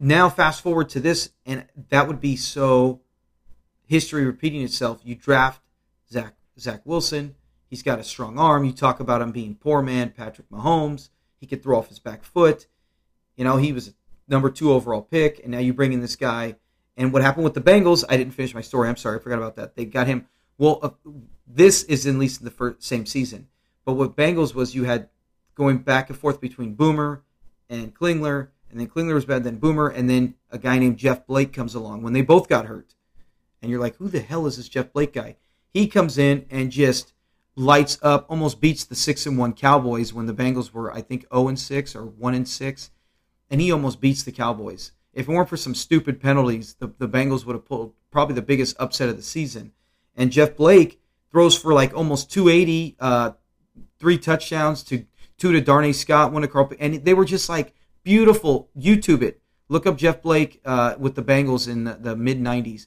[0.00, 3.00] now fast forward to this, and that would be so
[3.86, 5.00] history repeating itself.
[5.04, 5.60] You draft
[6.10, 7.34] Zach Zach Wilson.
[7.68, 8.64] He's got a strong arm.
[8.64, 11.10] You talk about him being poor man, Patrick Mahomes.
[11.40, 12.66] He could throw off his back foot.
[13.36, 13.94] You know, he was
[14.26, 16.56] number two overall pick, and now you bring in this guy.
[16.96, 18.04] And what happened with the Bengals?
[18.08, 18.88] I didn't finish my story.
[18.88, 19.76] I'm sorry, I forgot about that.
[19.76, 20.26] They got him.
[20.58, 20.90] Well, uh,
[21.46, 23.48] this is at least in the first, same season.
[23.84, 25.08] But what Bengals was, you had
[25.54, 27.22] going back and forth between Boomer
[27.70, 31.26] and Klingler, and then Klingler was bad, then Boomer, and then a guy named Jeff
[31.26, 32.94] Blake comes along when they both got hurt.
[33.62, 35.36] And you're like, who the hell is this Jeff Blake guy?
[35.72, 37.12] He comes in and just
[37.58, 41.26] lights up, almost beats the six and one Cowboys when the Bengals were, I think,
[41.32, 42.90] zero and six or one and six,
[43.50, 44.92] and he almost beats the Cowboys.
[45.12, 48.42] If it weren't for some stupid penalties, the, the Bengals would have pulled probably the
[48.42, 49.72] biggest upset of the season.
[50.14, 53.32] And Jeff Blake throws for like almost 280, uh,
[53.98, 55.04] three touchdowns to
[55.36, 58.68] two to Darnay Scott, one to Carl, and they were just like beautiful.
[58.78, 59.40] YouTube it.
[59.68, 62.86] Look up Jeff Blake uh, with the Bengals in the, the mid 90s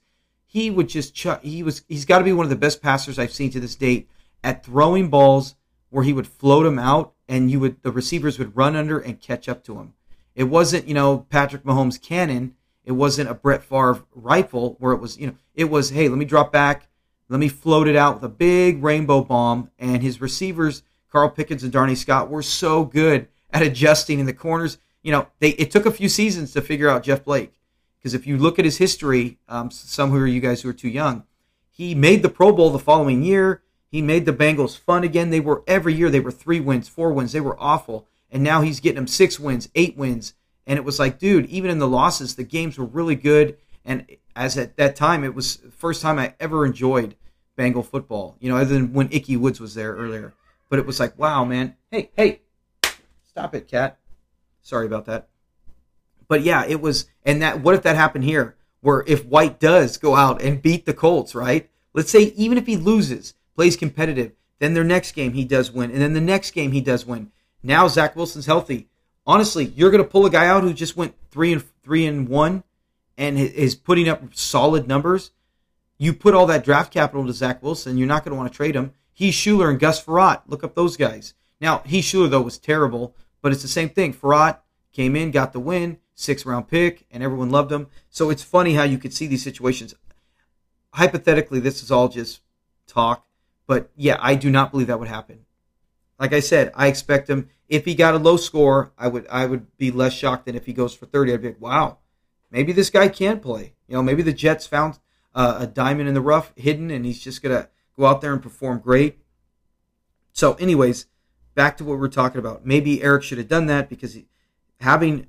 [0.51, 1.41] he would just chuck.
[1.43, 3.75] He was he's got to be one of the best passers I've seen to this
[3.75, 4.09] date
[4.43, 5.55] at throwing balls
[5.89, 9.21] where he would float them out and you would the receivers would run under and
[9.21, 9.93] catch up to him.
[10.35, 12.55] It wasn't you know Patrick Mahomes cannon.
[12.83, 16.17] It wasn't a Brett Favre rifle where it was you know it was hey let
[16.17, 16.87] me drop back,
[17.29, 19.69] let me float it out with a big rainbow bomb.
[19.77, 24.33] And his receivers Carl Pickens and Darnay Scott were so good at adjusting in the
[24.33, 24.77] corners.
[25.03, 27.53] You know they it took a few seasons to figure out Jeff Blake
[27.97, 30.73] because if you look at his history, um, some who are you guys who are
[30.73, 31.23] too young,
[31.69, 33.61] he made the Pro Bowl the following year.
[33.91, 35.29] He made the Bengals fun again.
[35.29, 37.33] They were every year they were three wins, four wins.
[37.33, 40.33] They were awful, and now he's getting them six wins, eight wins,
[40.65, 43.57] and it was like, dude, even in the losses, the games were really good.
[43.83, 47.15] And as at that time, it was the first time I ever enjoyed
[47.57, 48.37] Bengal football.
[48.39, 50.33] You know, other than when Ickey Woods was there earlier.
[50.69, 51.75] But it was like, wow, man.
[51.89, 52.39] Hey, hey,
[53.27, 53.97] stop it, cat.
[54.61, 55.27] Sorry about that.
[56.29, 57.59] But yeah, it was, and that.
[57.59, 58.55] What if that happened here?
[58.79, 61.69] Where if White does go out and beat the Colts, right?
[61.93, 65.91] Let's say even if he loses, plays competitive, then their next game he does win,
[65.91, 67.31] and then the next game he does win.
[67.63, 68.87] Now Zach Wilson's healthy.
[69.25, 72.27] Honestly, you're going to pull a guy out who just went three and three and
[72.27, 72.63] one,
[73.17, 75.31] and is putting up solid numbers.
[75.97, 78.55] You put all that draft capital into Zach Wilson, you're not going to want to
[78.55, 78.93] trade him.
[79.13, 80.41] Heath Shuler and Gus Frerotte.
[80.47, 81.35] Look up those guys.
[81.59, 84.13] Now, Heath Shuler though, was terrible, but it's the same thing.
[84.13, 84.57] Frerotte
[84.91, 87.87] came in, got the win six round pick, and everyone loved him.
[88.09, 89.95] So it's funny how you could see these situations.
[90.93, 92.41] Hypothetically, this is all just
[92.87, 93.25] talk,
[93.71, 95.45] but yeah, I do not believe that would happen.
[96.19, 97.47] Like I said, I expect him.
[97.69, 100.65] If he got a low score, I would I would be less shocked than if
[100.65, 101.31] he goes for thirty.
[101.31, 101.99] I'd be like, wow,
[102.49, 103.71] maybe this guy can play.
[103.87, 104.99] You know, maybe the Jets found
[105.33, 108.43] uh, a diamond in the rough hidden, and he's just gonna go out there and
[108.43, 109.19] perform great.
[110.33, 111.05] So, anyways,
[111.55, 112.65] back to what we are talking about.
[112.65, 114.27] Maybe Eric should have done that because he,
[114.81, 115.27] having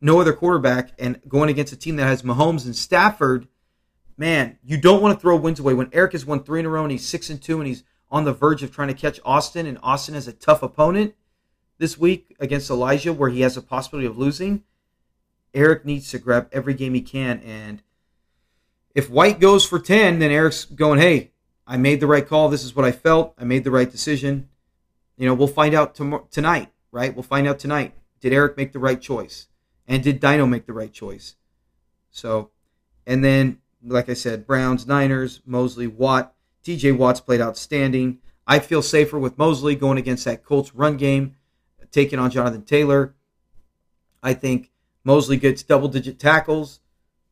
[0.00, 3.46] no other quarterback, and going against a team that has Mahomes and Stafford,
[4.16, 5.74] man, you don't want to throw wins away.
[5.74, 7.84] When Eric has won three in a row and he's six and two and he's
[8.10, 11.14] on the verge of trying to catch Austin, and Austin has a tough opponent
[11.78, 14.62] this week against Elijah, where he has a possibility of losing.
[15.52, 17.82] Eric needs to grab every game he can, and
[18.94, 21.32] if White goes for ten, then Eric's going, "Hey,
[21.66, 22.48] I made the right call.
[22.48, 23.34] This is what I felt.
[23.38, 24.48] I made the right decision."
[25.18, 25.94] You know, we'll find out
[26.30, 27.14] tonight, right?
[27.14, 27.94] We'll find out tonight.
[28.20, 29.48] Did Eric make the right choice?
[29.86, 31.36] And did Dino make the right choice?
[32.10, 32.50] So,
[33.06, 36.34] and then, like I said, Browns, Niners, Mosley, Watt.
[36.64, 38.18] TJ Watt's played outstanding.
[38.46, 41.36] I feel safer with Mosley going against that Colts run game,
[41.90, 43.14] taking on Jonathan Taylor.
[44.22, 44.72] I think
[45.04, 46.80] Mosley gets double digit tackles.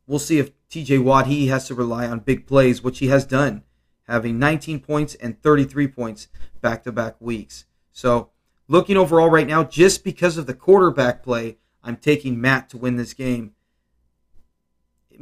[0.07, 3.25] We'll see if TJ Watt he has to rely on big plays, which he has
[3.25, 3.63] done,
[4.07, 6.27] having 19 points and 33 points
[6.61, 7.65] back to back weeks.
[7.91, 8.29] So,
[8.67, 12.95] looking overall right now, just because of the quarterback play, I'm taking Matt to win
[12.95, 13.54] this game.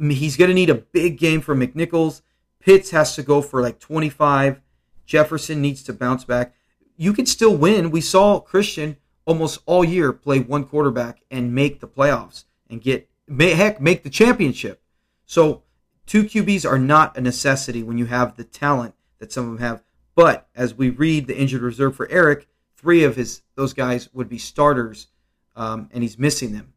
[0.00, 2.22] He's going to need a big game from McNichols.
[2.60, 4.60] Pitts has to go for like 25.
[5.06, 6.54] Jefferson needs to bounce back.
[6.96, 7.90] You can still win.
[7.90, 13.08] We saw Christian almost all year play one quarterback and make the playoffs and get
[13.28, 14.82] heck make the championship.
[15.26, 15.62] So
[16.06, 19.66] two QBs are not a necessity when you have the talent that some of them
[19.66, 19.82] have.
[20.14, 24.28] But as we read the injured reserve for Eric, three of his those guys would
[24.28, 25.08] be starters
[25.56, 26.73] um, and he's missing them,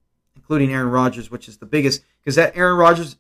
[0.48, 2.02] including Aaron Rodgers, which is the biggest.
[2.24, 3.18] Because that Aaron Rodgers,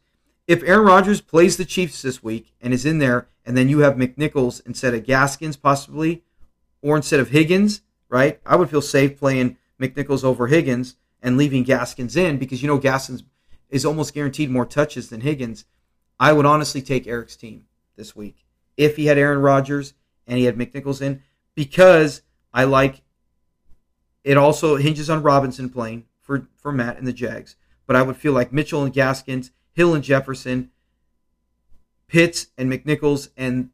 [0.47, 3.79] if Aaron Rodgers plays the Chiefs this week and is in there, and then you
[3.79, 6.23] have McNichols instead of Gaskins possibly,
[6.81, 8.39] or instead of Higgins, right?
[8.45, 12.77] I would feel safe playing McNichols over Higgins and leaving Gaskins in because you know
[12.77, 13.23] Gaskins
[13.69, 15.65] is almost guaranteed more touches than Higgins.
[16.21, 17.65] I would honestly take Eric's team
[17.97, 18.45] this week
[18.77, 21.21] if he had Aaron Rodgers and he had McNichols in
[21.55, 22.21] because
[22.53, 23.01] I like
[24.23, 27.55] it also hinges on Robinson playing for, for Matt and the Jags.
[27.87, 30.69] But I would feel like Mitchell and Gaskins, Hill and Jefferson,
[32.07, 33.69] Pitts and McNichols, and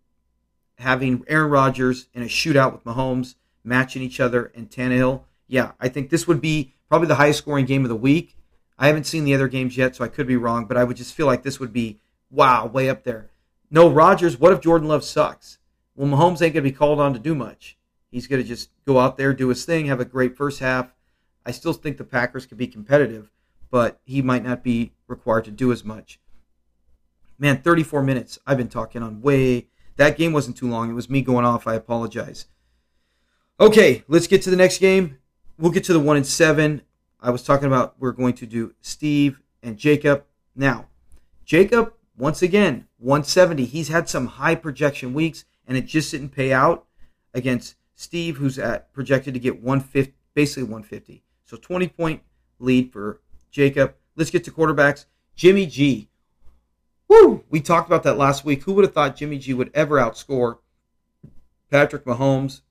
[0.78, 5.24] having Aaron Rodgers in a shootout with Mahomes matching each other and Tannehill.
[5.48, 8.38] Yeah, I think this would be probably the highest scoring game of the week.
[8.78, 10.98] I haven't seen the other games yet, so I could be wrong, but I would
[10.98, 12.00] just feel like this would be
[12.30, 13.30] wow, way up there.
[13.70, 15.58] No, Rodgers, what if Jordan Love sucks?
[15.96, 17.78] Well, Mahomes ain't going to be called on to do much.
[18.12, 20.94] He's going to just go out there, do his thing, have a great first half.
[21.46, 23.32] I still think the Packers could be competitive,
[23.70, 26.20] but he might not be required to do as much.
[27.38, 28.40] Man, 34 minutes.
[28.46, 29.68] I've been talking on way.
[29.98, 30.90] That game wasn't too long.
[30.90, 31.68] It was me going off.
[31.68, 32.46] I apologize.
[33.60, 35.18] Okay, let's get to the next game.
[35.58, 36.82] We'll get to the one and seven.
[37.20, 40.26] I was talking about we're going to do Steve and Jacob.
[40.56, 40.88] Now,
[41.46, 43.66] Jacob, once again, 170.
[43.66, 46.86] He's had some high projection weeks, and it just didn't pay out
[47.34, 51.24] against Steve, who's at projected to get 150, basically 150.
[51.54, 52.24] So 20 point
[52.58, 53.94] lead for Jacob.
[54.16, 55.06] Let's get to quarterbacks.
[55.36, 56.10] Jimmy G.
[57.06, 58.64] Whew, we talked about that last week.
[58.64, 60.58] Who would have thought Jimmy G would ever outscore
[61.70, 62.62] Patrick Mahomes?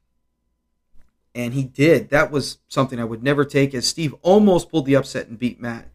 [1.32, 2.10] And he did.
[2.10, 5.60] That was something I would never take as Steve almost pulled the upset and beat
[5.60, 5.86] Matt.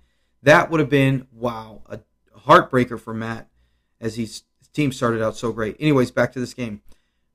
[0.41, 1.99] That would have been, wow, a
[2.39, 3.49] heartbreaker for Matt
[3.99, 5.75] as his team started out so great.
[5.77, 6.81] Anyways, back to this game.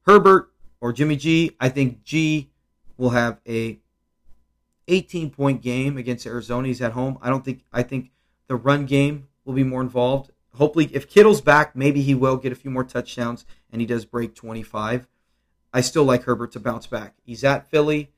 [0.06, 0.50] Herbert
[0.80, 2.48] or Jimmy G, I think G
[2.96, 3.81] will have a
[4.88, 6.68] 18 point game against Arizona.
[6.68, 7.18] He's at home.
[7.20, 8.10] I don't think I think
[8.48, 10.30] the run game will be more involved.
[10.54, 14.04] Hopefully, if Kittle's back, maybe he will get a few more touchdowns and he does
[14.04, 15.06] break 25.
[15.72, 17.14] I still like Herbert to bounce back.
[17.24, 18.10] He's at Philly.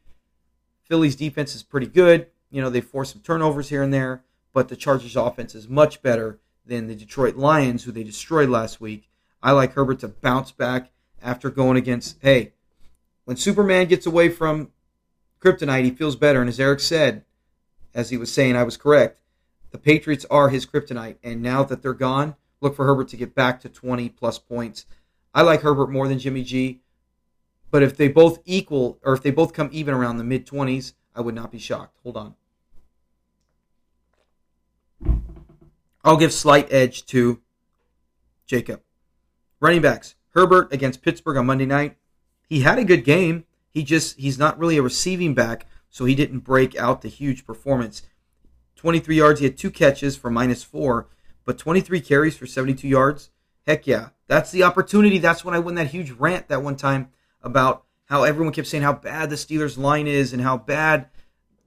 [0.82, 2.26] Philly's defense is pretty good.
[2.50, 6.02] You know, they force some turnovers here and there, but the Chargers offense is much
[6.02, 9.08] better than the Detroit Lions, who they destroyed last week.
[9.42, 10.90] I like Herbert to bounce back
[11.22, 12.52] after going against, hey,
[13.24, 14.70] when Superman gets away from
[15.44, 16.40] kryptonite, he feels better.
[16.40, 17.24] And as Eric said,
[17.94, 19.20] as he was saying, I was correct.
[19.70, 21.16] The Patriots are his kryptonite.
[21.22, 24.86] And now that they're gone, look for Herbert to get back to 20 plus points.
[25.34, 26.80] I like Herbert more than Jimmy G.
[27.70, 30.92] But if they both equal, or if they both come even around the mid 20s,
[31.14, 31.98] I would not be shocked.
[32.02, 32.34] Hold on.
[36.04, 37.40] I'll give slight edge to
[38.46, 38.82] Jacob.
[39.60, 40.14] Running backs.
[40.34, 41.96] Herbert against Pittsburgh on Monday night.
[42.48, 43.44] He had a good game.
[43.74, 47.44] He just he's not really a receiving back, so he didn't break out the huge
[47.44, 48.02] performance.
[48.76, 51.08] 23 yards, he had two catches for minus 4,
[51.44, 53.30] but 23 carries for 72 yards.
[53.66, 54.10] Heck yeah.
[54.28, 55.18] That's the opportunity.
[55.18, 57.08] That's when I won that huge rant that one time
[57.42, 61.08] about how everyone kept saying how bad the Steelers line is and how bad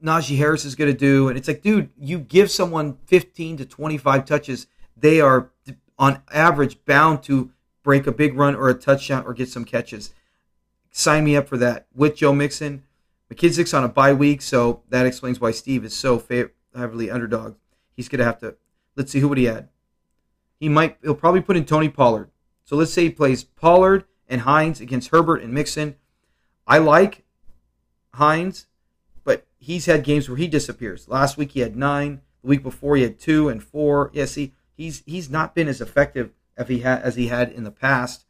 [0.03, 1.27] Najee Harris is going to do.
[1.27, 5.51] And it's like, dude, you give someone 15 to 25 touches, they are
[5.99, 7.51] on average bound to
[7.83, 10.13] break a big run or a touchdown or get some catches.
[10.97, 12.81] Sign me up for that with Joe Mixon.
[13.31, 16.17] McKissic's on a bye week, so that explains why Steve is so
[16.75, 17.55] heavily underdog.
[17.95, 18.55] He's going to have to.
[18.95, 19.69] Let's see who would he add.
[20.59, 20.97] He might.
[21.03, 22.31] He'll probably put in Tony Pollard.
[22.63, 25.97] So let's say he plays Pollard and Hines against Herbert and Mixon.
[26.65, 27.25] I like
[28.15, 28.65] Hines,
[29.23, 31.07] but he's had games where he disappears.
[31.07, 32.21] Last week he had nine.
[32.41, 34.09] The week before he had two and four.
[34.15, 37.65] Yeah, see, he's he's not been as effective as he had as he had in
[37.65, 38.25] the past.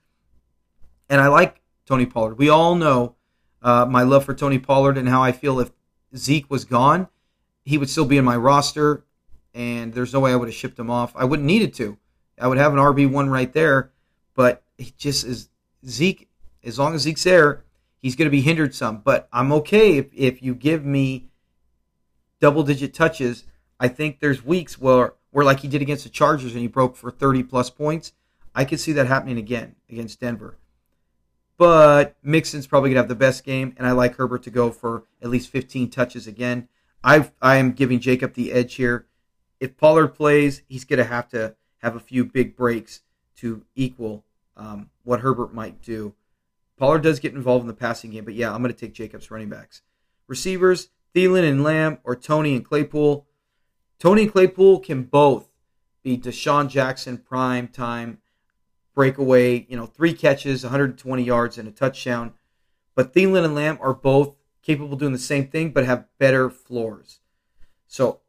[1.09, 2.37] And I like Tony Pollard.
[2.37, 3.15] We all know
[3.61, 5.71] uh, my love for Tony Pollard and how I feel if
[6.15, 7.07] Zeke was gone,
[7.65, 9.03] he would still be in my roster,
[9.53, 11.13] and there's no way I would have shipped him off.
[11.15, 11.97] I wouldn't needed to.
[12.39, 13.91] I would have an RB one right there,
[14.35, 15.49] but he just is
[15.85, 16.29] Zeke.
[16.63, 17.63] As long as Zeke's there,
[17.97, 18.99] he's going to be hindered some.
[18.99, 21.27] But I'm okay if, if you give me
[22.39, 23.45] double digit touches.
[23.79, 26.95] I think there's weeks where where like he did against the Chargers and he broke
[26.95, 28.13] for 30 plus points.
[28.55, 30.57] I could see that happening again against Denver.
[31.57, 35.05] But Mixon's probably gonna have the best game, and I like Herbert to go for
[35.21, 36.67] at least 15 touches again.
[37.03, 39.07] I I am giving Jacob the edge here.
[39.59, 43.01] If Pollard plays, he's gonna have to have a few big breaks
[43.37, 44.23] to equal
[44.55, 46.13] um, what Herbert might do.
[46.77, 49.49] Pollard does get involved in the passing game, but yeah, I'm to take Jacobs running
[49.49, 49.81] backs.
[50.27, 53.25] Receivers, Thielen and Lamb, or Tony and Claypool.
[53.99, 55.49] Tony and Claypool can both
[56.03, 58.19] be DeSean Jackson prime time
[58.97, 62.33] breakaway, you know, three catches, 120 yards, and a touchdown.
[62.95, 64.33] But Thielen and Lamb are both
[64.63, 67.19] capable of doing the same thing, but have better floors.
[67.85, 68.21] So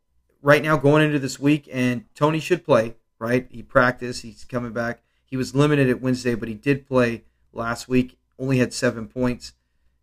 [0.43, 3.49] right now, going into this week, and Tony should play, right?
[3.51, 5.01] He practiced, he's coming back.
[5.25, 9.55] He was limited at Wednesday, but he did play last week, only had seven points.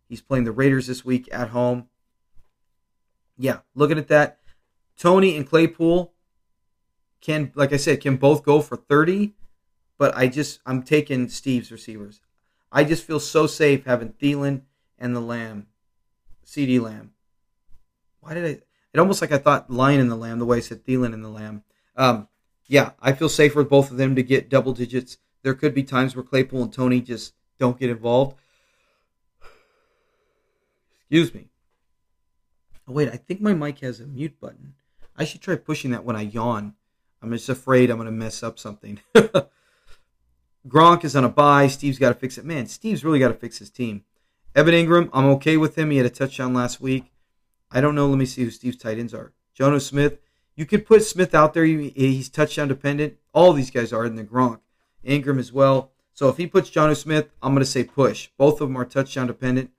[0.08, 1.86] He's playing the Raiders this week at home.
[3.38, 4.40] Yeah, looking at that.
[4.98, 6.12] Tony and Claypool
[7.20, 9.32] can, like I said, can both go for 30,
[9.98, 12.20] but I just, I'm taking Steve's receivers.
[12.70, 14.62] I just feel so safe having Thielen
[14.98, 15.66] and the Lamb,
[16.44, 17.12] CD Lamb.
[18.20, 18.62] Why did I?
[18.92, 21.24] It almost like I thought Lion and the Lamb, the way I said Thielen and
[21.24, 21.62] the Lamb.
[21.96, 22.28] Um,
[22.66, 25.18] yeah, I feel safer with both of them to get double digits.
[25.42, 28.36] There could be times where Claypool and Tony just don't get involved.
[31.02, 31.50] Excuse me.
[32.88, 34.74] Oh, wait, I think my mic has a mute button.
[35.16, 36.74] I should try pushing that when I yawn.
[37.22, 39.00] I'm just afraid I'm going to mess up something.
[40.66, 41.68] Gronk is on a bye.
[41.68, 42.44] Steve's got to fix it.
[42.44, 44.04] Man, Steve's really got to fix his team.
[44.54, 45.90] Evan Engram, I'm okay with him.
[45.90, 47.12] He had a touchdown last week.
[47.70, 48.06] I don't know.
[48.08, 49.32] Let me see who Steve's tight ends are.
[49.58, 50.18] Jonnu Smith.
[50.54, 51.64] You could put Smith out there.
[51.64, 53.16] He's touchdown dependent.
[53.34, 54.60] All these guys are in the Gronk.
[55.06, 55.92] Engram as well.
[56.14, 58.30] So if he puts Jonnu Smith, I'm going to say push.
[58.38, 59.70] Both of them are touchdown dependent.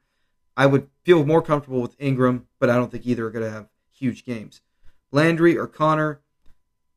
[0.55, 3.51] I would feel more comfortable with Engram, but I don't think either are going to
[3.51, 4.61] have huge games.
[5.11, 6.21] Landry or Conner.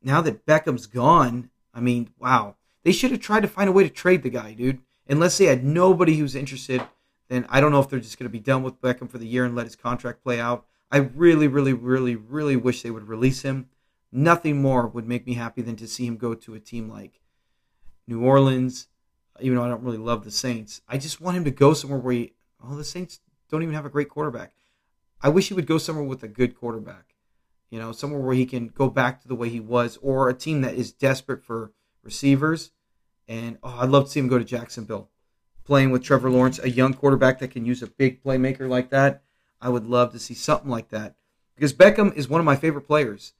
[0.02, 2.56] Now that Beckham's gone, I mean, wow.
[2.82, 4.80] They should have tried to find a way to trade the guy, dude.
[5.08, 6.82] Unless they had nobody who's interested,
[7.28, 9.26] then I don't know if they're just going to be done with Beckham for the
[9.26, 10.66] year and let his contract play out.
[10.90, 13.68] I really, really, really, really wish they would release him.
[14.12, 17.20] Nothing more would make me happy than to see him go to a team like
[18.06, 18.88] New Orleans,
[19.40, 20.82] even though I don't really love the Saints.
[20.88, 22.32] I just want him to go somewhere where he,
[22.64, 24.52] oh, the Saints don't even have a great quarterback.
[25.22, 27.14] I wish he would go somewhere with a good quarterback.
[27.70, 30.34] You know, somewhere where he can go back to the way he was, or a
[30.34, 31.70] team that is desperate for
[32.02, 32.70] receivers.
[33.28, 35.10] And oh, I'd love to see him go to Jacksonville,
[35.64, 39.22] playing with Trevor Lawrence, a young quarterback that can use a big playmaker like that.
[39.60, 41.16] I would love to see something like that
[41.54, 43.34] because Beckham is one of my favorite players.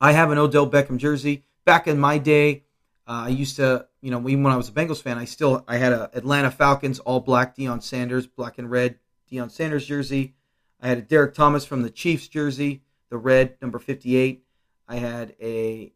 [0.00, 1.44] I have an Odell Beckham jersey.
[1.64, 2.64] Back in my day,
[3.08, 5.64] uh, I used to, you know, even when I was a Bengals fan, I still
[5.68, 8.98] I had a Atlanta Falcons all black Deion Sanders, black and red
[9.30, 10.34] Deion Sanders jersey.
[10.80, 14.44] I had a Derrick Thomas from the Chiefs jersey, the red number 58.
[14.88, 15.92] I had a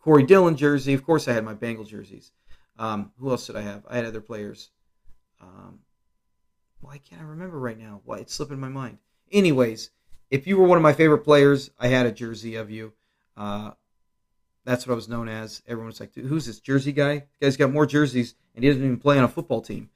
[0.00, 0.94] Corey Dillon jersey.
[0.94, 2.32] Of course, I had my Bengal jerseys.
[2.78, 3.84] Um, who else did I have?
[3.88, 4.70] I had other players.
[5.40, 5.80] Um,
[6.80, 8.00] why can't I remember right now?
[8.04, 8.98] Why it's slipping my mind.
[9.30, 9.90] Anyways,
[10.30, 12.92] if you were one of my favorite players, I had a jersey of you.
[13.36, 13.72] Uh,
[14.64, 15.62] that's what I was known as.
[15.66, 17.26] Everyone was like, "Who's this Jersey guy?
[17.38, 19.90] The guy's got more jerseys, and he doesn't even play on a football team."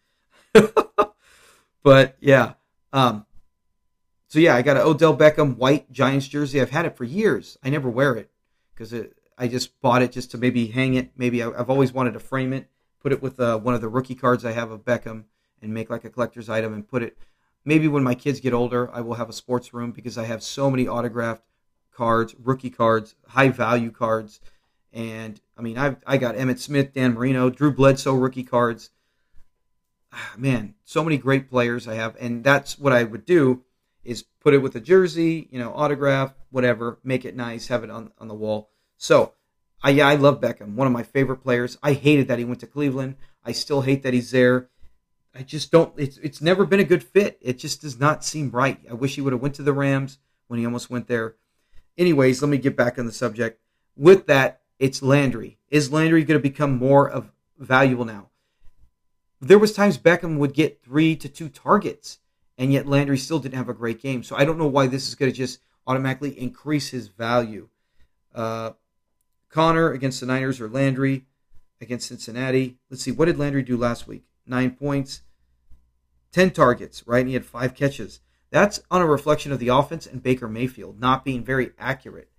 [1.83, 2.55] but yeah,
[2.93, 3.27] um,
[4.29, 6.61] so yeah, I got an Odell Beckham white Giants jersey.
[6.61, 7.57] I've had it for years.
[7.63, 8.31] I never wear it
[8.75, 11.11] because it I just bought it just to maybe hang it.
[11.17, 12.69] Maybe I, have always wanted to frame it,
[13.01, 15.25] put it with uh, one of the rookie cards I have of Beckham,
[15.61, 17.17] and make like a collector's item and put it.
[17.65, 20.43] Maybe when my kids get older, I will have a sports room because I have
[20.43, 21.43] so many autographed
[21.93, 24.41] cards, rookie cards, high value cards,
[24.93, 28.91] and I mean I I got Emmitt Smith, Dan Marino, Drew Bledsoe rookie cards.
[30.37, 33.65] Man, so many great players I have, and that's what I would do
[34.05, 37.91] is put it with a jersey, you know, autograph, whatever, make it nice, have it
[37.91, 38.71] on on the wall
[39.05, 39.35] so,
[39.83, 41.77] I, yeah, I love Beckham, one of my favorite players.
[41.83, 43.17] I hated that he went to Cleveland.
[43.45, 44.71] I still hate that he's there.
[45.35, 45.93] I just don't.
[45.99, 47.37] It's it's never been a good fit.
[47.43, 48.81] It just does not seem right.
[48.91, 51.35] I wish he would have went to the Rams when he almost went there.
[51.99, 53.61] Anyways, let me get back on the subject.
[53.95, 55.59] With that, it's Landry.
[55.69, 58.31] Is Landry going to become more of valuable now?
[59.39, 62.21] There was times Beckham would get three to two targets,
[62.57, 64.23] and yet Landry still didn't have a great game.
[64.23, 67.69] So I don't know why this is going to just automatically increase his value.
[68.35, 68.71] Uh,
[69.55, 71.27] Conner against the Niners or Landry
[71.81, 72.77] against Cincinnati.
[72.91, 74.25] Let's see, what did Landry do last week?
[74.45, 75.23] Nine points,
[76.33, 77.21] 10 targets, right?
[77.21, 78.19] And he had five catches.
[78.51, 82.31] That's on a reflection of the offense and Baker Mayfield not being very accurate.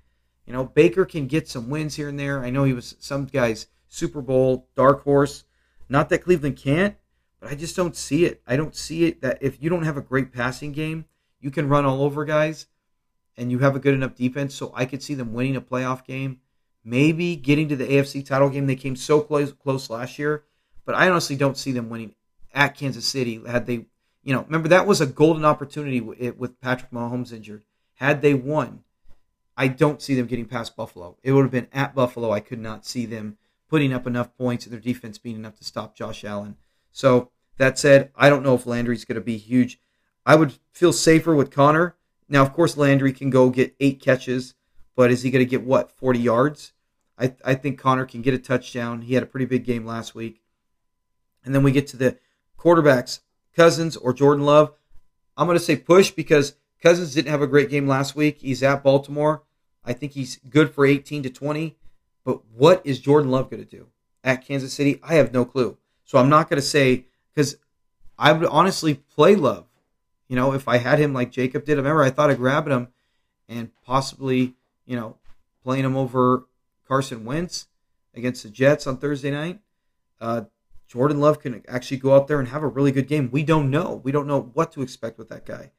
[0.46, 2.44] You know, Baker can get some wins here and there.
[2.44, 5.46] I know he was some guy's Super Bowl dark horse.
[5.88, 6.98] Not that Cleveland can't,
[7.40, 8.42] but I just don't see it.
[8.46, 11.06] I don't see it that if you don't have a great passing game,
[11.40, 12.68] you can run all over guys
[13.38, 14.54] and you have a good enough defense.
[14.54, 16.42] So I could see them winning a playoff game
[16.86, 18.68] maybe getting to the AFC title game.
[18.68, 20.44] They came so close close last year,
[20.86, 22.14] but I honestly don't see them winning
[22.54, 23.42] at Kansas City.
[23.46, 23.86] Had they,
[24.24, 27.64] you know, remember that was a golden opportunity with Patrick Mahomes injured.
[27.96, 28.84] Had they won,
[29.58, 31.18] I don't see them getting past Buffalo.
[31.24, 32.32] It would have been at Buffalo.
[32.32, 33.38] I could not see them
[33.70, 36.58] putting up enough points and their defense being enough to stop Josh Allen.
[36.92, 39.80] So that said, I don't know if Landry's going to be huge.
[40.26, 41.96] I would feel safer with Conner.
[42.28, 44.56] Now, of course, Landry can go get eight catches,
[44.96, 46.74] but is he going to get what, 40 yards?
[47.18, 49.02] I, I think Conner can get a touchdown.
[49.02, 50.42] He had a pretty big game last week.
[51.44, 52.18] And then we get to the
[52.60, 53.20] quarterbacks,
[53.56, 54.74] Cousins or Jordan Love.
[55.38, 58.40] I'm going to say push because Cousins didn't have a great game last week.
[58.40, 59.44] He's at Baltimore.
[59.84, 61.78] I think he's good for 18 to 20.
[62.24, 63.88] But what is Jordan Love going to do
[64.24, 65.00] at Kansas City?
[65.04, 65.78] I have no clue.
[66.04, 67.58] So I'm not going to say because
[68.18, 69.66] I would honestly play Love.
[70.28, 72.74] You know, if I had him like Jacob did, I remember I thought of grabbing
[72.74, 72.88] him
[73.48, 74.56] and possibly,
[74.86, 75.18] you know,
[75.64, 76.48] playing him over
[76.88, 77.68] Carson Wentz
[78.14, 79.60] against the Jets on Thursday night.
[80.20, 80.44] Uh,
[80.88, 83.30] Jordan Love can actually go out there and have a really good game.
[83.32, 84.02] We don't know.
[84.04, 85.72] We don't know what to expect with that guy.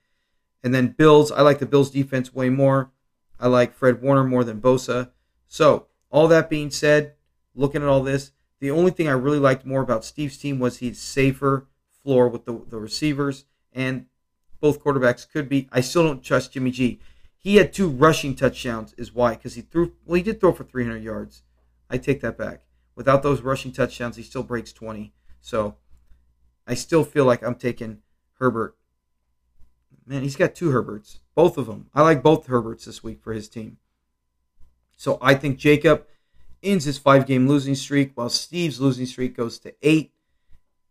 [0.63, 2.91] And then Bills, I like the Bills defense way more.
[3.39, 5.11] I like Fred Warner more than Bosa.
[5.47, 7.15] So, all that being said,
[7.55, 10.79] looking at all this, the only thing I really liked more about Steve's team was
[10.79, 11.69] he's safer
[12.03, 14.07] floor with the, the receivers, and
[14.61, 15.69] both quarterbacks could be.
[15.71, 17.01] I still don't trust Jimmy G.
[17.47, 19.93] He had two rushing touchdowns, is why, because he threw.
[20.05, 21.45] Well, he did throw for 300 yards.
[21.89, 22.63] I take that back.
[22.97, 25.13] Without those rushing touchdowns, he still breaks 20.
[25.41, 25.77] So
[26.67, 27.99] I still feel like I'm taking
[28.41, 28.77] Herbert.
[30.05, 31.89] Man, he's got two Herberts, both of them.
[31.95, 33.77] I like both Herberts this week for his team.
[34.97, 36.05] So I think Jacob
[36.65, 40.11] ends his five game losing streak while Steve's losing streak goes to eight,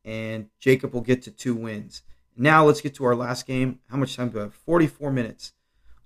[0.05, 2.01] and Jacob will get to two wins.
[2.37, 3.79] Now let's get to our last game.
[3.89, 4.53] How much time do I have?
[4.53, 5.51] 44 minutes.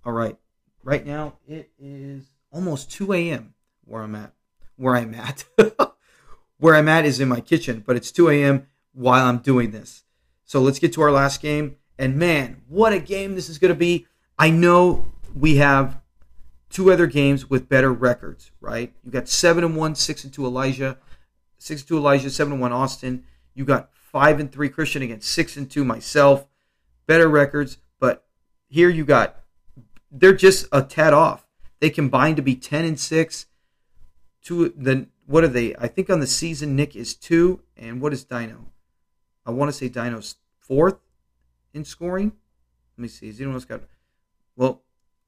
[0.10, 0.36] All right.
[0.84, 3.54] Right now it is almost 2 a.m.
[3.86, 4.34] where I'm at.
[4.76, 5.46] Where I'm at.
[6.58, 8.66] where I'm at is in my kitchen, but it's 2 a.m.
[8.92, 10.06] while I'm doing this.
[10.46, 11.76] So let's get to our last game.
[12.00, 14.08] And man, what a game this is going to be.
[14.40, 15.06] I know
[15.36, 16.02] we have
[16.72, 18.92] two other games with better records, right?
[19.04, 20.98] You got seven and one, six and two Elijah,
[21.60, 23.26] six and two Elijah, seven and one Austin.
[23.54, 26.48] You got five and three Christian against six and two myself.
[27.06, 28.26] Better records, but
[28.70, 29.36] here you got
[30.12, 31.46] they're just a tad off.
[31.80, 33.48] They combine to be ten and six.
[34.42, 35.76] Two then what are they?
[35.76, 38.68] I think on the season Nick is two, and what is Dino?
[39.46, 40.98] I want to say Dino's fourth
[41.74, 42.34] in scoring.
[42.98, 43.30] Let me see.
[43.30, 43.82] Is anyone else got?
[44.56, 44.82] Well,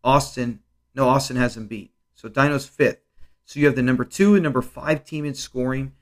[0.03, 0.59] Austin.
[0.93, 1.91] No, Austin hasn't beat.
[2.15, 2.99] So Dino's fifth.
[3.45, 5.93] So you have the number two and number five team in scoring.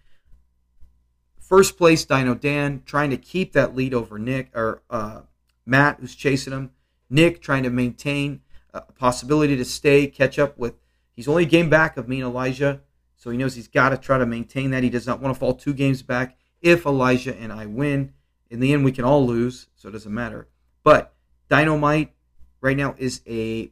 [1.40, 5.22] First place, Dino Dan trying to keep that lead over Nick or uh,
[5.66, 6.72] Matt, who's chasing him.
[7.10, 8.42] Nick trying to maintain
[8.74, 10.76] a possibility to stay, catch up with.
[11.16, 12.82] He's only a game back of me and Elijah,
[13.16, 14.84] so he knows he's got to try to maintain that.
[14.84, 16.38] He does not want to fall two games back.
[16.62, 18.14] If Elijah and I win,
[18.50, 20.48] in the end, we can all lose, so it doesn't matter.
[20.84, 21.14] But
[21.50, 22.14] Dynamite
[22.62, 23.72] right now is a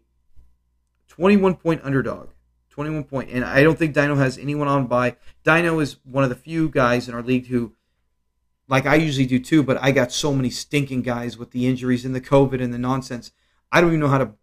[1.08, 2.30] 21 point underdog.
[2.70, 3.30] 21 point.
[3.32, 5.16] And I don't think Dino has anyone on by.
[5.44, 7.74] Dino is one of the few guys in our league who,
[8.68, 12.06] like I usually do too, but I got so many stinking guys with the injuries
[12.06, 13.32] and the COVID and the nonsense.
[13.72, 14.34] I don't even know how to.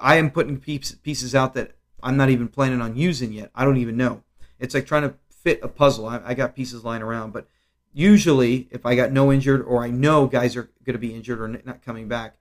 [0.00, 1.72] I am putting pieces out that
[2.02, 3.50] I'm not even planning on using yet.
[3.54, 4.22] I don't even know.
[4.58, 6.06] It's like trying to fit a puzzle.
[6.06, 7.46] I, I got pieces lying around, but
[7.92, 11.40] usually if I got no injured or I know guys are going to be injured
[11.40, 12.36] or not coming back,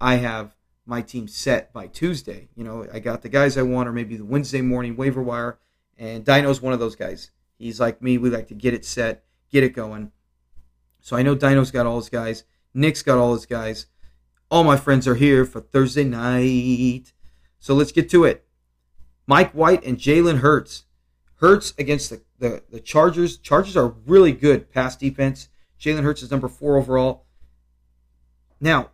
[0.00, 2.48] I have my team set by Tuesday.
[2.54, 5.58] You know, I got the guys I want, or maybe the Wednesday morning waiver wire.
[5.98, 7.30] And Dino's one of those guys.
[7.58, 8.18] He's like me.
[8.18, 10.10] We like to get it set, get it going.
[11.00, 12.44] So I know Dino's got all his guys.
[12.74, 13.86] Nick's got all his guys.
[14.52, 17.14] All my friends are here for Thursday night.
[17.58, 18.44] So let's get to it.
[19.26, 20.84] Mike White and Jalen Hurts.
[21.36, 23.38] Hurts against the, the, the Chargers.
[23.38, 25.48] Chargers are really good pass defense.
[25.80, 27.24] Jalen Hurts is number four overall.
[28.60, 28.90] Now,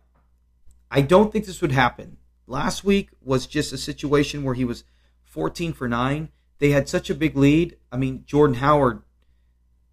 [0.89, 2.19] I don't think this would happen.
[2.47, 4.85] Last week was just a situation where he was
[5.25, 6.29] 14 for 9.
[6.59, 7.75] They had such a big lead.
[7.91, 9.01] I mean, Jordan Howard,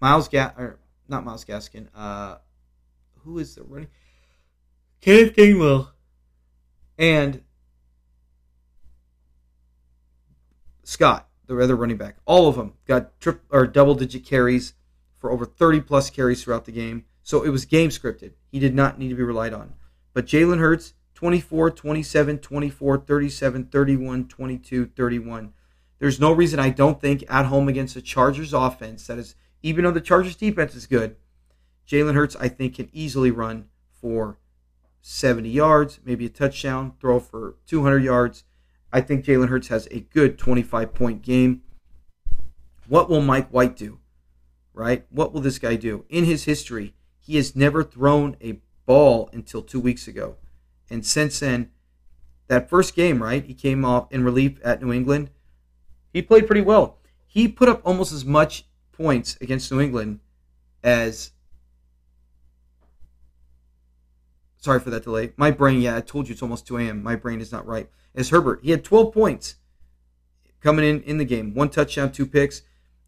[0.01, 2.37] Miles Gas, or not Myles Gaskin, uh,
[3.25, 3.89] who is the running?
[5.01, 5.89] Kenneth Gainwell.
[6.99, 7.43] And
[10.83, 12.17] Scott, the other running back.
[12.25, 14.75] All of them got trip or double digit carries
[15.19, 17.05] for over 30 plus carries throughout the game.
[17.23, 18.33] So it was game scripted.
[18.51, 19.75] He did not need to be relied on.
[20.13, 25.53] But Jalen Hurts, 24, 27, 24, 37, 31, 22, 31.
[25.99, 29.85] There's no reason I don't think at home against the Chargers offense that is, even
[29.85, 31.17] though the Chargers defense is good,
[31.89, 34.39] Jalen Hurts, I think, can easily run for
[35.09, 38.43] 70 yards, maybe a touchdown, throw for 200 yards.
[38.93, 41.63] I think Jalen Hurts has a good 25 point game.
[42.89, 44.01] What will Mike White do?
[44.75, 45.07] Right?
[45.11, 46.05] What will this guy do?
[46.09, 50.39] In his history, he has never thrown a ball until two weeks ago.
[50.91, 51.71] And since then,
[52.49, 55.31] that first game, right, he came off in relief at New England.
[56.13, 56.99] He played pretty well.
[57.29, 60.19] He put up almost as much points against New England
[60.83, 61.31] as.
[64.67, 65.33] Sorry for that delay.
[65.37, 67.01] My brain, yeah, I told you it's almost 2 a.m.
[67.01, 67.89] My brain is not right.
[68.17, 69.55] As Herbert, he had 12 points
[70.61, 71.55] coming in in the game.
[71.55, 72.63] One touchdown, two picks.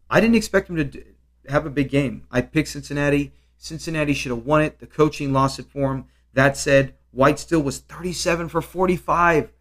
[0.09, 1.03] I didn't expect him to
[1.49, 2.25] have a big game.
[2.31, 3.33] I picked Cincinnati.
[3.57, 4.79] Cincinnati should have won it.
[4.79, 6.05] The coaching lost it for him.
[6.31, 9.51] That said, White still was 37 for 45.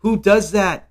[0.00, 0.90] Who does that?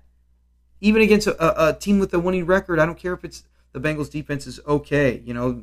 [0.80, 3.78] Even against a, a, team with a winning record, I don't care if it's the
[3.78, 5.22] Bengals defense is okay.
[5.24, 5.62] You know,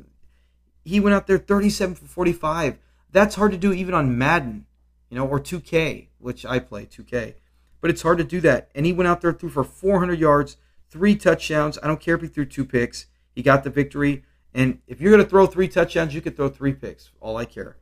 [0.86, 2.78] he went out there 37 for 45.
[3.12, 4.68] That's hard to do even on Madden,
[5.10, 7.36] you know, or 2K, which I play 2K.
[7.82, 8.70] But it's hard to do that.
[8.74, 10.58] And he went out there threw for 400 yards,
[10.90, 11.78] three touchdowns.
[11.84, 13.06] I don't care if he threw two picks.
[13.34, 14.24] He got the victory.
[14.54, 17.12] And if you're going to throw three touchdowns, you could throw three picks.
[17.20, 17.78] All I care.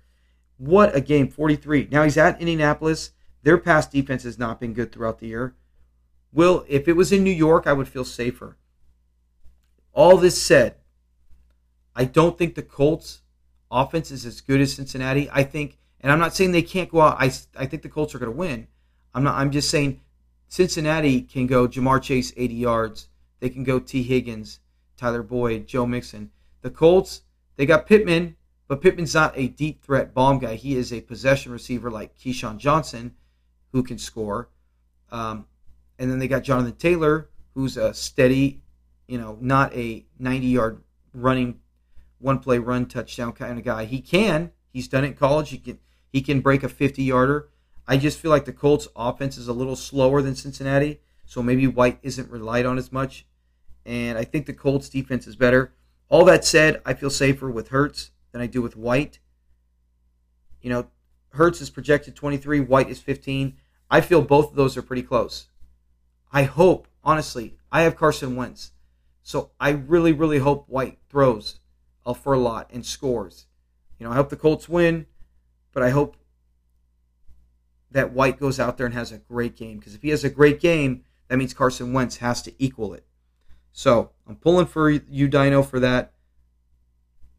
[0.57, 1.89] What a game, 43.
[1.91, 3.11] Now he's at Indianapolis.
[3.43, 5.55] Their pass defense has not been good throughout the year.
[6.31, 8.57] Will, if it was in New York, I would feel safer.
[9.93, 10.75] All this said,
[11.95, 13.21] I don't think the Colts
[13.69, 15.29] offense is as good as Cincinnati.
[15.31, 17.15] I think, and I'm not saying they can't go out.
[17.17, 18.67] I, I think the Colts are going to win.
[19.15, 19.35] I'm not.
[19.35, 20.01] I'm just saying
[20.49, 23.07] Cincinnati can go Ja'Marr Chase 80 yards.
[23.39, 24.03] They can go T.
[24.03, 24.59] Higgins,
[24.97, 26.31] Tyler Boyd, Joe Mixon.
[26.61, 27.21] The Colts,
[27.55, 28.35] they got Pittman,
[28.67, 30.55] but Pittman's not a deep threat bomb guy.
[30.55, 33.15] He is a possession receiver like Keyshawn Johnson,
[33.71, 34.49] who can score.
[35.11, 35.45] Um,
[35.97, 38.61] and then they got Jonathan Taylor, who's a steady,
[39.07, 40.83] you know, not a 90 yard
[41.13, 41.59] running,
[42.19, 43.85] one play run touchdown kind of guy.
[43.85, 44.51] He can.
[44.71, 45.49] He's done it in college.
[45.49, 45.79] He can
[46.13, 47.49] he can break a 50 yarder.
[47.85, 51.67] I just feel like the Colts offense is a little slower than Cincinnati, so maybe
[51.67, 53.25] White isn't relied on as much.
[53.85, 55.73] And I think the Colts defense is better.
[56.07, 59.19] All that said, I feel safer with Hurts than I do with White.
[60.61, 60.87] You know,
[61.31, 63.57] Hurts is projected 23, White is 15.
[63.89, 65.47] I feel both of those are pretty close.
[66.31, 68.71] I hope, honestly, I have Carson Wentz.
[69.23, 71.59] So I really, really hope White throws
[72.21, 73.47] for a lot and scores.
[73.97, 75.07] You know, I hope the Colts win,
[75.73, 76.15] but I hope
[77.91, 79.77] that White goes out there and has a great game.
[79.77, 83.05] Because if he has a great game, that means Carson Wentz has to equal it.
[83.71, 86.13] So I'm pulling for you, Dino, for that.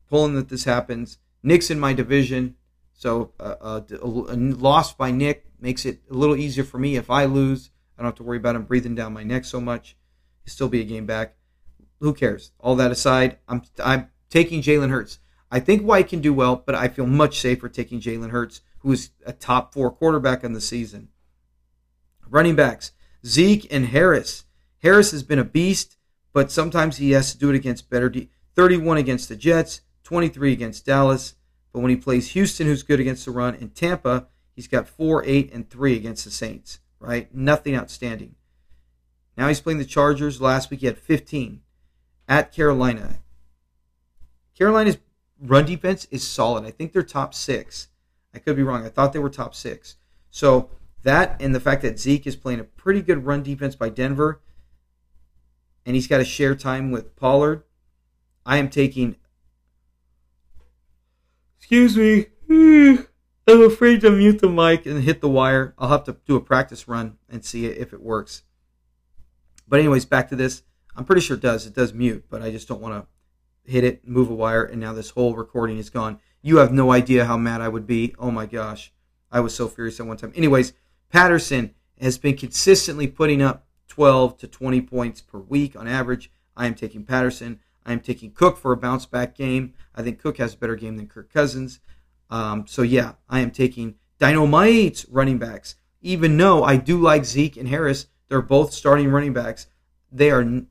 [0.08, 1.18] Pulling that this happens.
[1.42, 2.56] Nick's in my division.
[2.92, 6.96] So uh, uh, a loss by Nick makes it a little easier for me.
[6.96, 9.60] If I lose, I don't have to worry about him breathing down my neck so
[9.60, 9.96] much.
[10.44, 11.36] He'll still be a game back.
[12.00, 12.52] Who cares?
[12.60, 15.18] All that aside, I'm I'm taking Jalen Hurts.
[15.50, 18.92] I think White can do well, but I feel much safer taking Jalen Hurts, who
[18.92, 21.08] is a top four quarterback in the season.
[22.28, 22.92] Running backs
[23.24, 24.44] Zeke and Harris.
[24.82, 25.96] Harris has been a beast,
[26.32, 28.08] but sometimes he has to do it against better.
[28.08, 31.34] De- 31 against the Jets, 23 against Dallas.
[31.72, 35.24] But when he plays Houston, who's good against the run, and Tampa, he's got 4,
[35.24, 37.34] 8, and 3 against the Saints, right?
[37.34, 38.36] Nothing outstanding.
[39.36, 40.40] Now he's playing the Chargers.
[40.40, 41.62] Last week he had 15
[42.28, 43.20] at Carolina.
[44.56, 44.98] Carolina's
[45.40, 46.64] run defense is solid.
[46.64, 47.88] I think they're top six.
[48.34, 48.84] I could be wrong.
[48.84, 49.96] I thought they were top six.
[50.30, 50.70] So
[51.02, 54.40] that and the fact that Zeke is playing a pretty good run defense by Denver,
[55.86, 57.62] and he's got to share time with Pollard.
[58.46, 59.16] I am taking
[61.64, 62.26] Excuse me.
[63.48, 65.74] I'm afraid to mute the mic and hit the wire.
[65.78, 68.42] I'll have to do a practice run and see if it works.
[69.66, 70.62] But anyways, back to this.
[70.94, 71.66] I'm pretty sure it does.
[71.66, 73.08] It does mute, but I just don't want to
[73.64, 76.18] hit it, move a wire, and now this whole recording is gone.
[76.42, 78.14] You have no idea how mad I would be.
[78.18, 78.92] Oh my gosh.
[79.32, 80.32] I was so furious at one time.
[80.36, 80.74] Anyways,
[81.10, 86.30] Patterson has been consistently putting up 12 to 20 points per week on average.
[86.56, 87.60] I am taking Patterson.
[87.86, 89.74] I am taking Cook for a bounce back game.
[89.94, 91.80] I think Cook has a better game than Kirk Cousins.
[92.30, 95.76] Um, so yeah, I am taking Dynamite running backs.
[96.00, 99.66] Even though I do like Zeke and Harris, they're both starting running backs.
[100.10, 100.62] They are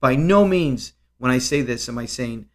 [0.00, 2.46] by no means, when I say this, am I saying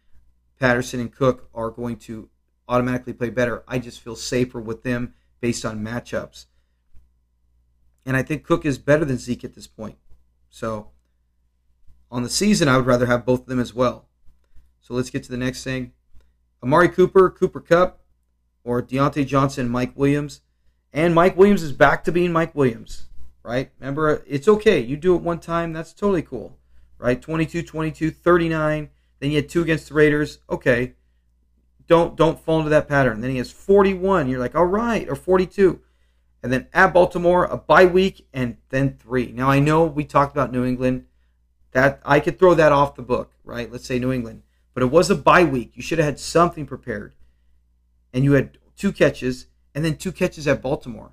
[0.60, 2.28] Patterson and Cook are going to
[2.68, 3.62] automatically play better.
[3.68, 6.46] I just feel safer with them based on matchups.
[8.04, 9.96] And I think Cook is better than Zeke at this point.
[10.50, 10.90] So
[12.10, 14.08] on the season, I would rather have both of them as well.
[14.80, 15.92] So let's get to the next thing.
[16.62, 18.00] Amari Cooper, Cooper Kupp,
[18.64, 20.40] or Diontae Johnson, Mike Williams.
[20.92, 23.06] And Mike Williams is back to being Mike Williams,
[23.42, 23.70] right?
[23.78, 24.80] Remember, it's okay.
[24.80, 26.56] You do it one time, that's totally cool,
[26.98, 27.20] right?
[27.20, 28.90] 22, 22, 39.
[29.18, 30.38] Then you had two against the Raiders.
[30.48, 30.94] Okay.
[31.86, 33.20] Don't don't fall into that pattern.
[33.20, 34.28] Then he has 41.
[34.28, 35.80] You're like, all right, or 42.
[36.42, 39.32] And then at Baltimore, a bye week, and then three.
[39.32, 41.06] Now I know we talked about New England
[41.72, 43.70] that I could throw that off the book, right?
[43.70, 44.42] Let's say New England,
[44.74, 45.72] but it was a bye week.
[45.74, 47.14] You should have had something prepared,
[48.12, 51.12] and you had two catches and then two catches at Baltimore.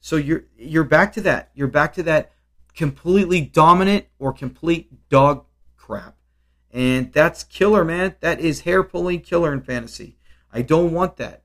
[0.00, 1.50] So you're you're back to that.
[1.54, 2.32] You're back to that
[2.74, 5.44] completely dominant or complete dog
[5.76, 6.16] crap.
[6.70, 8.16] And that's killer, man.
[8.20, 10.16] That is hair pulling killer in fantasy.
[10.52, 11.42] I don't want that.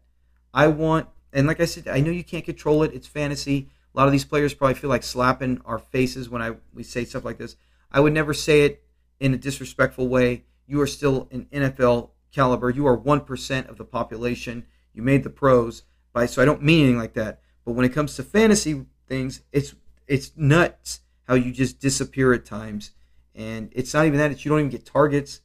[0.54, 2.94] I want and like I said, I know you can't control it.
[2.94, 3.70] It's fantasy.
[3.94, 7.04] A lot of these players probably feel like slapping our faces when I we say
[7.04, 7.58] stuff like this.
[7.92, 8.84] I would never say it
[9.20, 10.46] in a disrespectful way.
[10.66, 12.70] You are still an NFL caliber.
[12.70, 14.66] You are 1% of the population.
[14.94, 17.42] You made the pros by so I don't mean anything like that.
[17.66, 19.76] But when it comes to fantasy things, it's
[20.08, 22.92] it's nuts how you just disappear at times.
[23.34, 25.42] And it's not even that, it's you don't even get targets.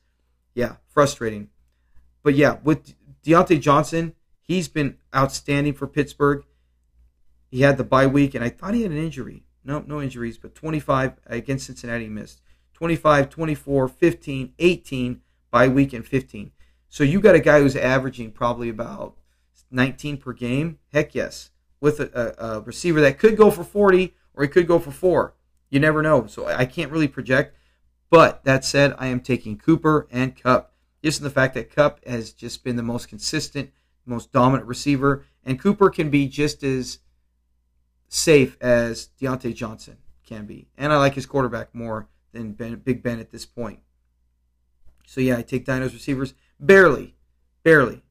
[0.54, 1.48] Yeah, frustrating.
[2.22, 6.44] But yeah, with Diontae Johnson, he's been outstanding for Pittsburgh.
[7.50, 9.44] He had the bye week, and I thought he had an injury.
[9.64, 12.40] No, no injuries, but 25 against Cincinnati missed.
[12.74, 15.20] 25, 24, 15, 18
[15.50, 16.52] by week and 15.
[16.88, 19.16] So you got a guy who's averaging probably about
[19.70, 20.78] 19 per game.
[20.92, 21.50] Heck yes.
[21.80, 24.90] With a, a, a receiver that could go for 40 or he could go for
[24.90, 25.34] four.
[25.70, 26.26] You never know.
[26.26, 27.56] So I can't really project.
[28.10, 30.74] But that said, I am taking Cooper and Kupp.
[31.02, 33.70] Just in the fact that Kupp has just been the most consistent,
[34.04, 36.98] most dominant receiver, and Cooper can be just as
[38.08, 39.96] safe as Diontae Johnson
[40.26, 40.68] can be.
[40.76, 43.78] And I like his quarterback more than ben, Big Ben at this point.
[45.06, 47.14] So yeah, I take Dino's receivers barely,
[47.62, 48.02] barely.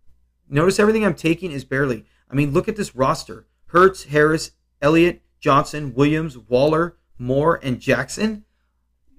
[0.50, 2.06] Notice everything I'm taking is barely.
[2.32, 4.52] I mean, look at this roster: Hurts, Harris,
[4.82, 8.46] Elliott, Johnson, Williams, Waller, Moore, and Jackson.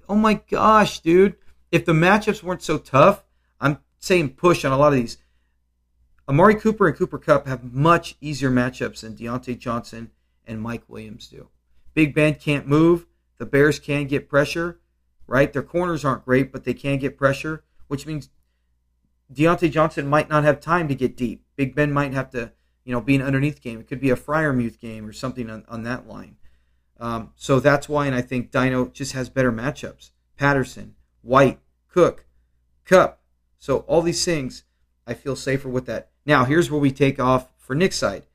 [0.09, 1.37] Oh my gosh, dude!
[1.71, 3.23] If the matchups weren't so tough,
[3.61, 5.19] I'm saying push on a lot of these.
[6.29, 10.11] Amari Cooper and Cooper Kupp have much easier matchups than Diontae Johnson
[10.47, 11.49] and Mike Williams do.
[11.95, 13.07] Big Ben can't move.
[13.39, 14.81] The Bears can get pressure,
[15.27, 15.53] right?
[15.53, 18.31] Their corners aren't great, but they can get pressure, which means
[19.33, 21.45] Diontae Johnson might not have time to get deep.
[21.57, 22.53] Big Ben might have to,
[22.85, 23.81] you know, be an underneath game.
[23.81, 26.37] It could be a Freiermuth game or something on, on that line.
[27.01, 30.11] Um, so that's why, and I think Dino just has better matchups.
[30.37, 32.27] Patterson, White, Cook,
[32.85, 33.21] Kupp.
[33.59, 34.65] So all these things,
[35.07, 36.11] I feel safer with that.
[36.27, 38.27] Now here's where we take off for Nick's side.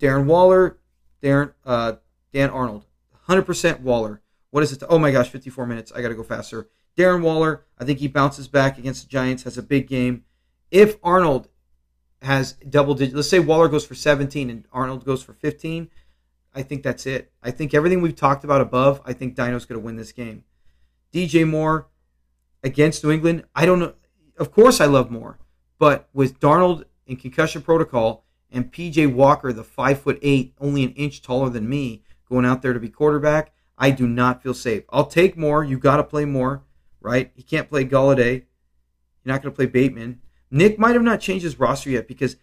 [0.00, 0.78] Darren Waller,
[1.22, 1.94] Darren, uh,
[2.32, 2.86] Dan Arnold,
[3.28, 4.20] 100% Waller.
[4.50, 4.80] What is it?
[4.80, 5.92] To, oh my gosh, 54 minutes.
[5.94, 6.68] I got to go faster.
[6.96, 10.24] Darren Waller, I think he bounces back against the Giants, has a big game.
[10.70, 11.48] If Arnold
[12.22, 15.90] has double digits, let's say Waller goes for 17 and Arnold goes for 15,
[16.56, 17.30] I think that's it.
[17.42, 20.44] I think everything we've talked about above, I think Dino's going to win this game.
[21.12, 21.88] DJ Moore
[22.64, 23.92] against New England, I don't know.
[24.38, 25.38] Of course, I love Moore,
[25.78, 30.92] but with Darnold in concussion protocol and PJ Walker, the five foot eight, only an
[30.92, 34.84] inch taller than me, going out there to be quarterback, I do not feel safe.
[34.88, 35.62] I'll take Moore.
[35.62, 36.64] You got to play Moore,
[37.02, 37.32] right?
[37.34, 38.44] He can't play Golladay.
[39.24, 40.22] You're not going to play Bateman.
[40.50, 42.36] Nick might have not changed his roster yet because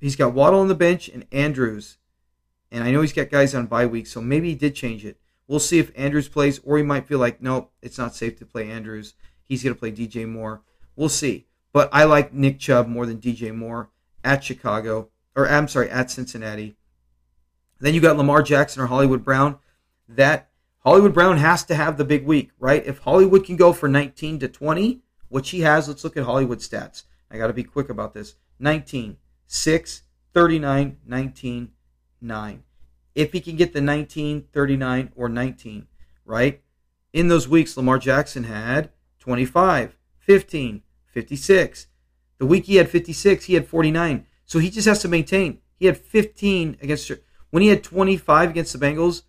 [0.00, 1.98] he's got Waddle on the bench and Andrews
[2.74, 5.16] and I know he's got guys on bye week, so maybe he did change it.
[5.46, 8.44] We'll see if Andrews plays, or he might feel like, nope, it's not safe to
[8.44, 9.14] play Andrews.
[9.44, 10.62] He's going to play DJ Moore.
[10.96, 11.46] We'll see.
[11.72, 13.90] But I like Nick Chubb more than DJ Moore
[14.24, 16.74] at Chicago, or I'm sorry, at Cincinnati.
[17.78, 19.60] Then you got Lamar Jackson or Hollywood Brown.
[20.08, 20.50] That
[20.80, 22.84] Hollywood Brown has to have the big week, right?
[22.84, 26.58] If Hollywood can go for 19 to 20, which he has, let's look at Hollywood
[26.58, 27.04] stats.
[27.30, 28.34] I got to be quick about this.
[28.58, 29.16] 19,
[29.46, 30.02] 6,
[30.32, 31.70] 39, 19,
[32.24, 32.62] 9.
[33.14, 35.86] If he can get the 19, 39, or 19,
[36.24, 36.60] right?
[37.12, 41.86] In those weeks, Lamar Jackson had 25, 15, 56.
[42.38, 44.26] The week he had 56, he had 49.
[44.46, 45.58] So he just has to maintain.
[45.78, 47.10] He had 15 against.
[47.50, 49.22] When he had 25 against the Bengals,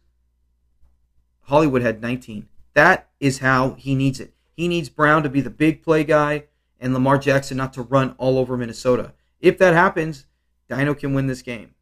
[1.41, 2.47] Hollywood had 19.
[2.73, 4.33] That is how he needs it.
[4.55, 6.45] He needs Brown to be the big play guy
[6.79, 9.13] and Lamar Jackson not to run all over Minnesota.
[9.39, 10.25] If that happens,
[10.69, 11.75] Dino can win this game,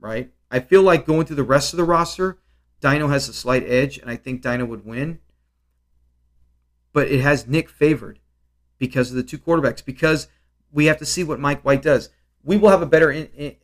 [0.00, 0.30] right?
[0.50, 2.38] I feel like going through the rest of the roster,
[2.80, 5.20] Dino has a slight edge, and I think Dino would win.
[6.92, 8.20] But it has Nick favored
[8.78, 10.28] because of the two quarterbacks, because
[10.72, 12.10] we have to see what Mike White does.
[12.42, 13.56] We will have a better in, in,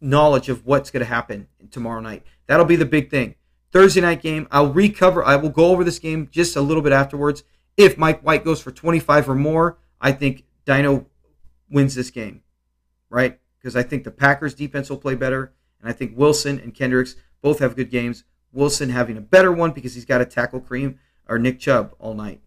[0.00, 2.24] knowledge of what's going to happen tomorrow night.
[2.46, 3.36] That'll be the big thing.
[3.72, 5.24] Thursday night game, I'll recover.
[5.24, 7.42] I will go over this game just a little bit afterwards.
[7.76, 11.06] If Mike White goes for 25 or more, I think Dino
[11.70, 12.42] wins this game,
[13.08, 13.38] right?
[13.58, 15.54] Because I think the Packers defense will play better.
[15.82, 18.24] And I think Wilson and Kendricks both have good games.
[18.52, 20.96] Wilson having a better one because he's got to tackle Kareem
[21.28, 22.40] or Nick Chubb all night.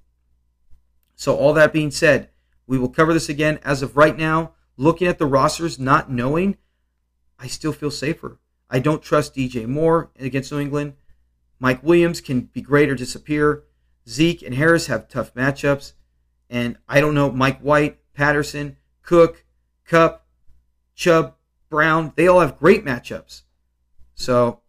[1.16, 2.30] So, all that being said,
[2.68, 3.60] we will cover this again.
[3.64, 6.58] As of right now, looking at the rosters, not knowing,
[7.40, 8.40] I still feel safer.
[8.70, 10.94] I don't trust DJ Moore against New England.
[11.60, 13.64] Mike Williams can be great or disappear.
[14.08, 15.94] Zeke and Harris have tough matchups.
[16.50, 19.46] And I don't know, Mike White, Patterson, Cook,
[19.86, 20.26] Kupp,
[20.96, 21.36] Chubb,
[21.76, 23.42] Brown, they all have great matchups.
[24.14, 24.62] So,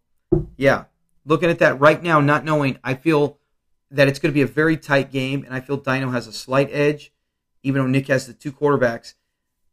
[0.57, 0.87] yeah,
[1.25, 3.39] looking at that right now, not knowing, I feel
[3.93, 6.33] that it's going to be a very tight game, and I feel Dino has a
[6.33, 7.13] slight edge,
[7.63, 9.15] even though Nick has the two quarterbacks.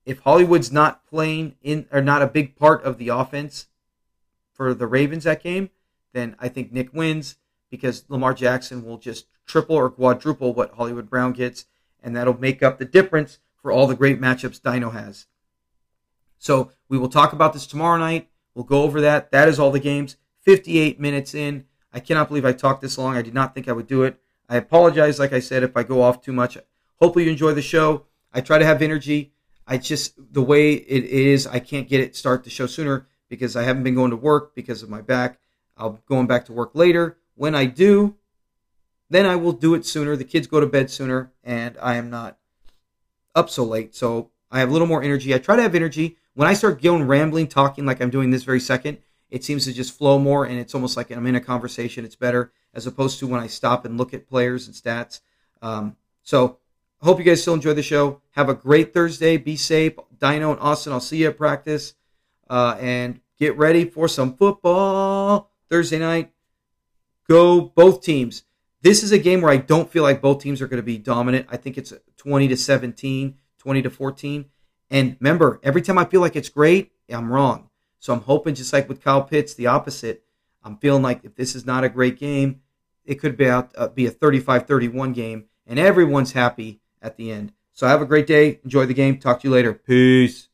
[0.05, 3.65] If Hollywood's not playing in or not a big part of the offense
[4.51, 5.71] for the Ravens that game,
[6.11, 7.37] then I think Nick wins
[7.71, 11.65] because Lamar Jackson will just triple or quadruple what Hollywood Brown gets,
[12.03, 15.25] and that'll make up the difference for all the great matchups Dino has.
[16.43, 18.27] So we will talk about this tomorrow night.
[18.53, 19.31] We'll go over that.
[19.31, 20.17] That is all the games.
[20.41, 21.63] 58 minutes in.
[21.93, 23.15] I cannot believe I talked this long.
[23.15, 24.19] I did not think I would do it.
[24.49, 26.57] I apologize, like I said, if I go off too much.
[26.99, 28.07] Hopefully you enjoy the show.
[28.33, 29.31] I try to have energy.
[29.65, 33.55] I just the way it is, I can't get it start the show sooner because
[33.55, 35.39] I haven't been going to work because of my back.
[35.77, 37.19] I'll going back to work later.
[37.35, 38.17] When I do,
[39.09, 40.17] then I will do it sooner.
[40.17, 42.37] The kids go to bed sooner, and I am not
[43.33, 43.95] up so late.
[43.95, 45.33] So I have a little more energy.
[45.33, 46.17] I try to have energy.
[46.35, 48.97] When I start going rambling, talking like I'm doing this very second,
[49.29, 52.05] it seems to just flow more, and it's almost like I'm in a conversation.
[52.05, 55.21] It's better as opposed to when I stop and look at players and stats.
[55.61, 56.57] Um, so,
[57.01, 58.21] hope you guys still enjoy the show.
[58.31, 59.37] Have a great Thursday.
[59.37, 59.93] Be safe.
[60.19, 61.93] Dino and Austin, I'll see you at practice.
[62.49, 66.31] Uh, and get ready for some football Thursday night.
[67.27, 68.43] Go both teams.
[68.81, 70.97] This is a game where I don't feel like both teams are going to be
[70.97, 71.47] dominant.
[71.49, 74.45] I think it's 20 to 17, 20 to 14.
[74.93, 77.69] And remember, every time I feel like it's great, I'm wrong.
[77.97, 80.23] So I'm hoping, just like with Kyle Pitts, the opposite.
[80.63, 82.61] I'm feeling like if this is not a great game,
[83.03, 87.53] it could be out uh, be a 35-31 game, and everyone's happy at the end.
[87.73, 88.59] So have a great day.
[88.63, 89.17] Enjoy the game.
[89.17, 89.73] Talk to you later.
[89.73, 90.49] Peace.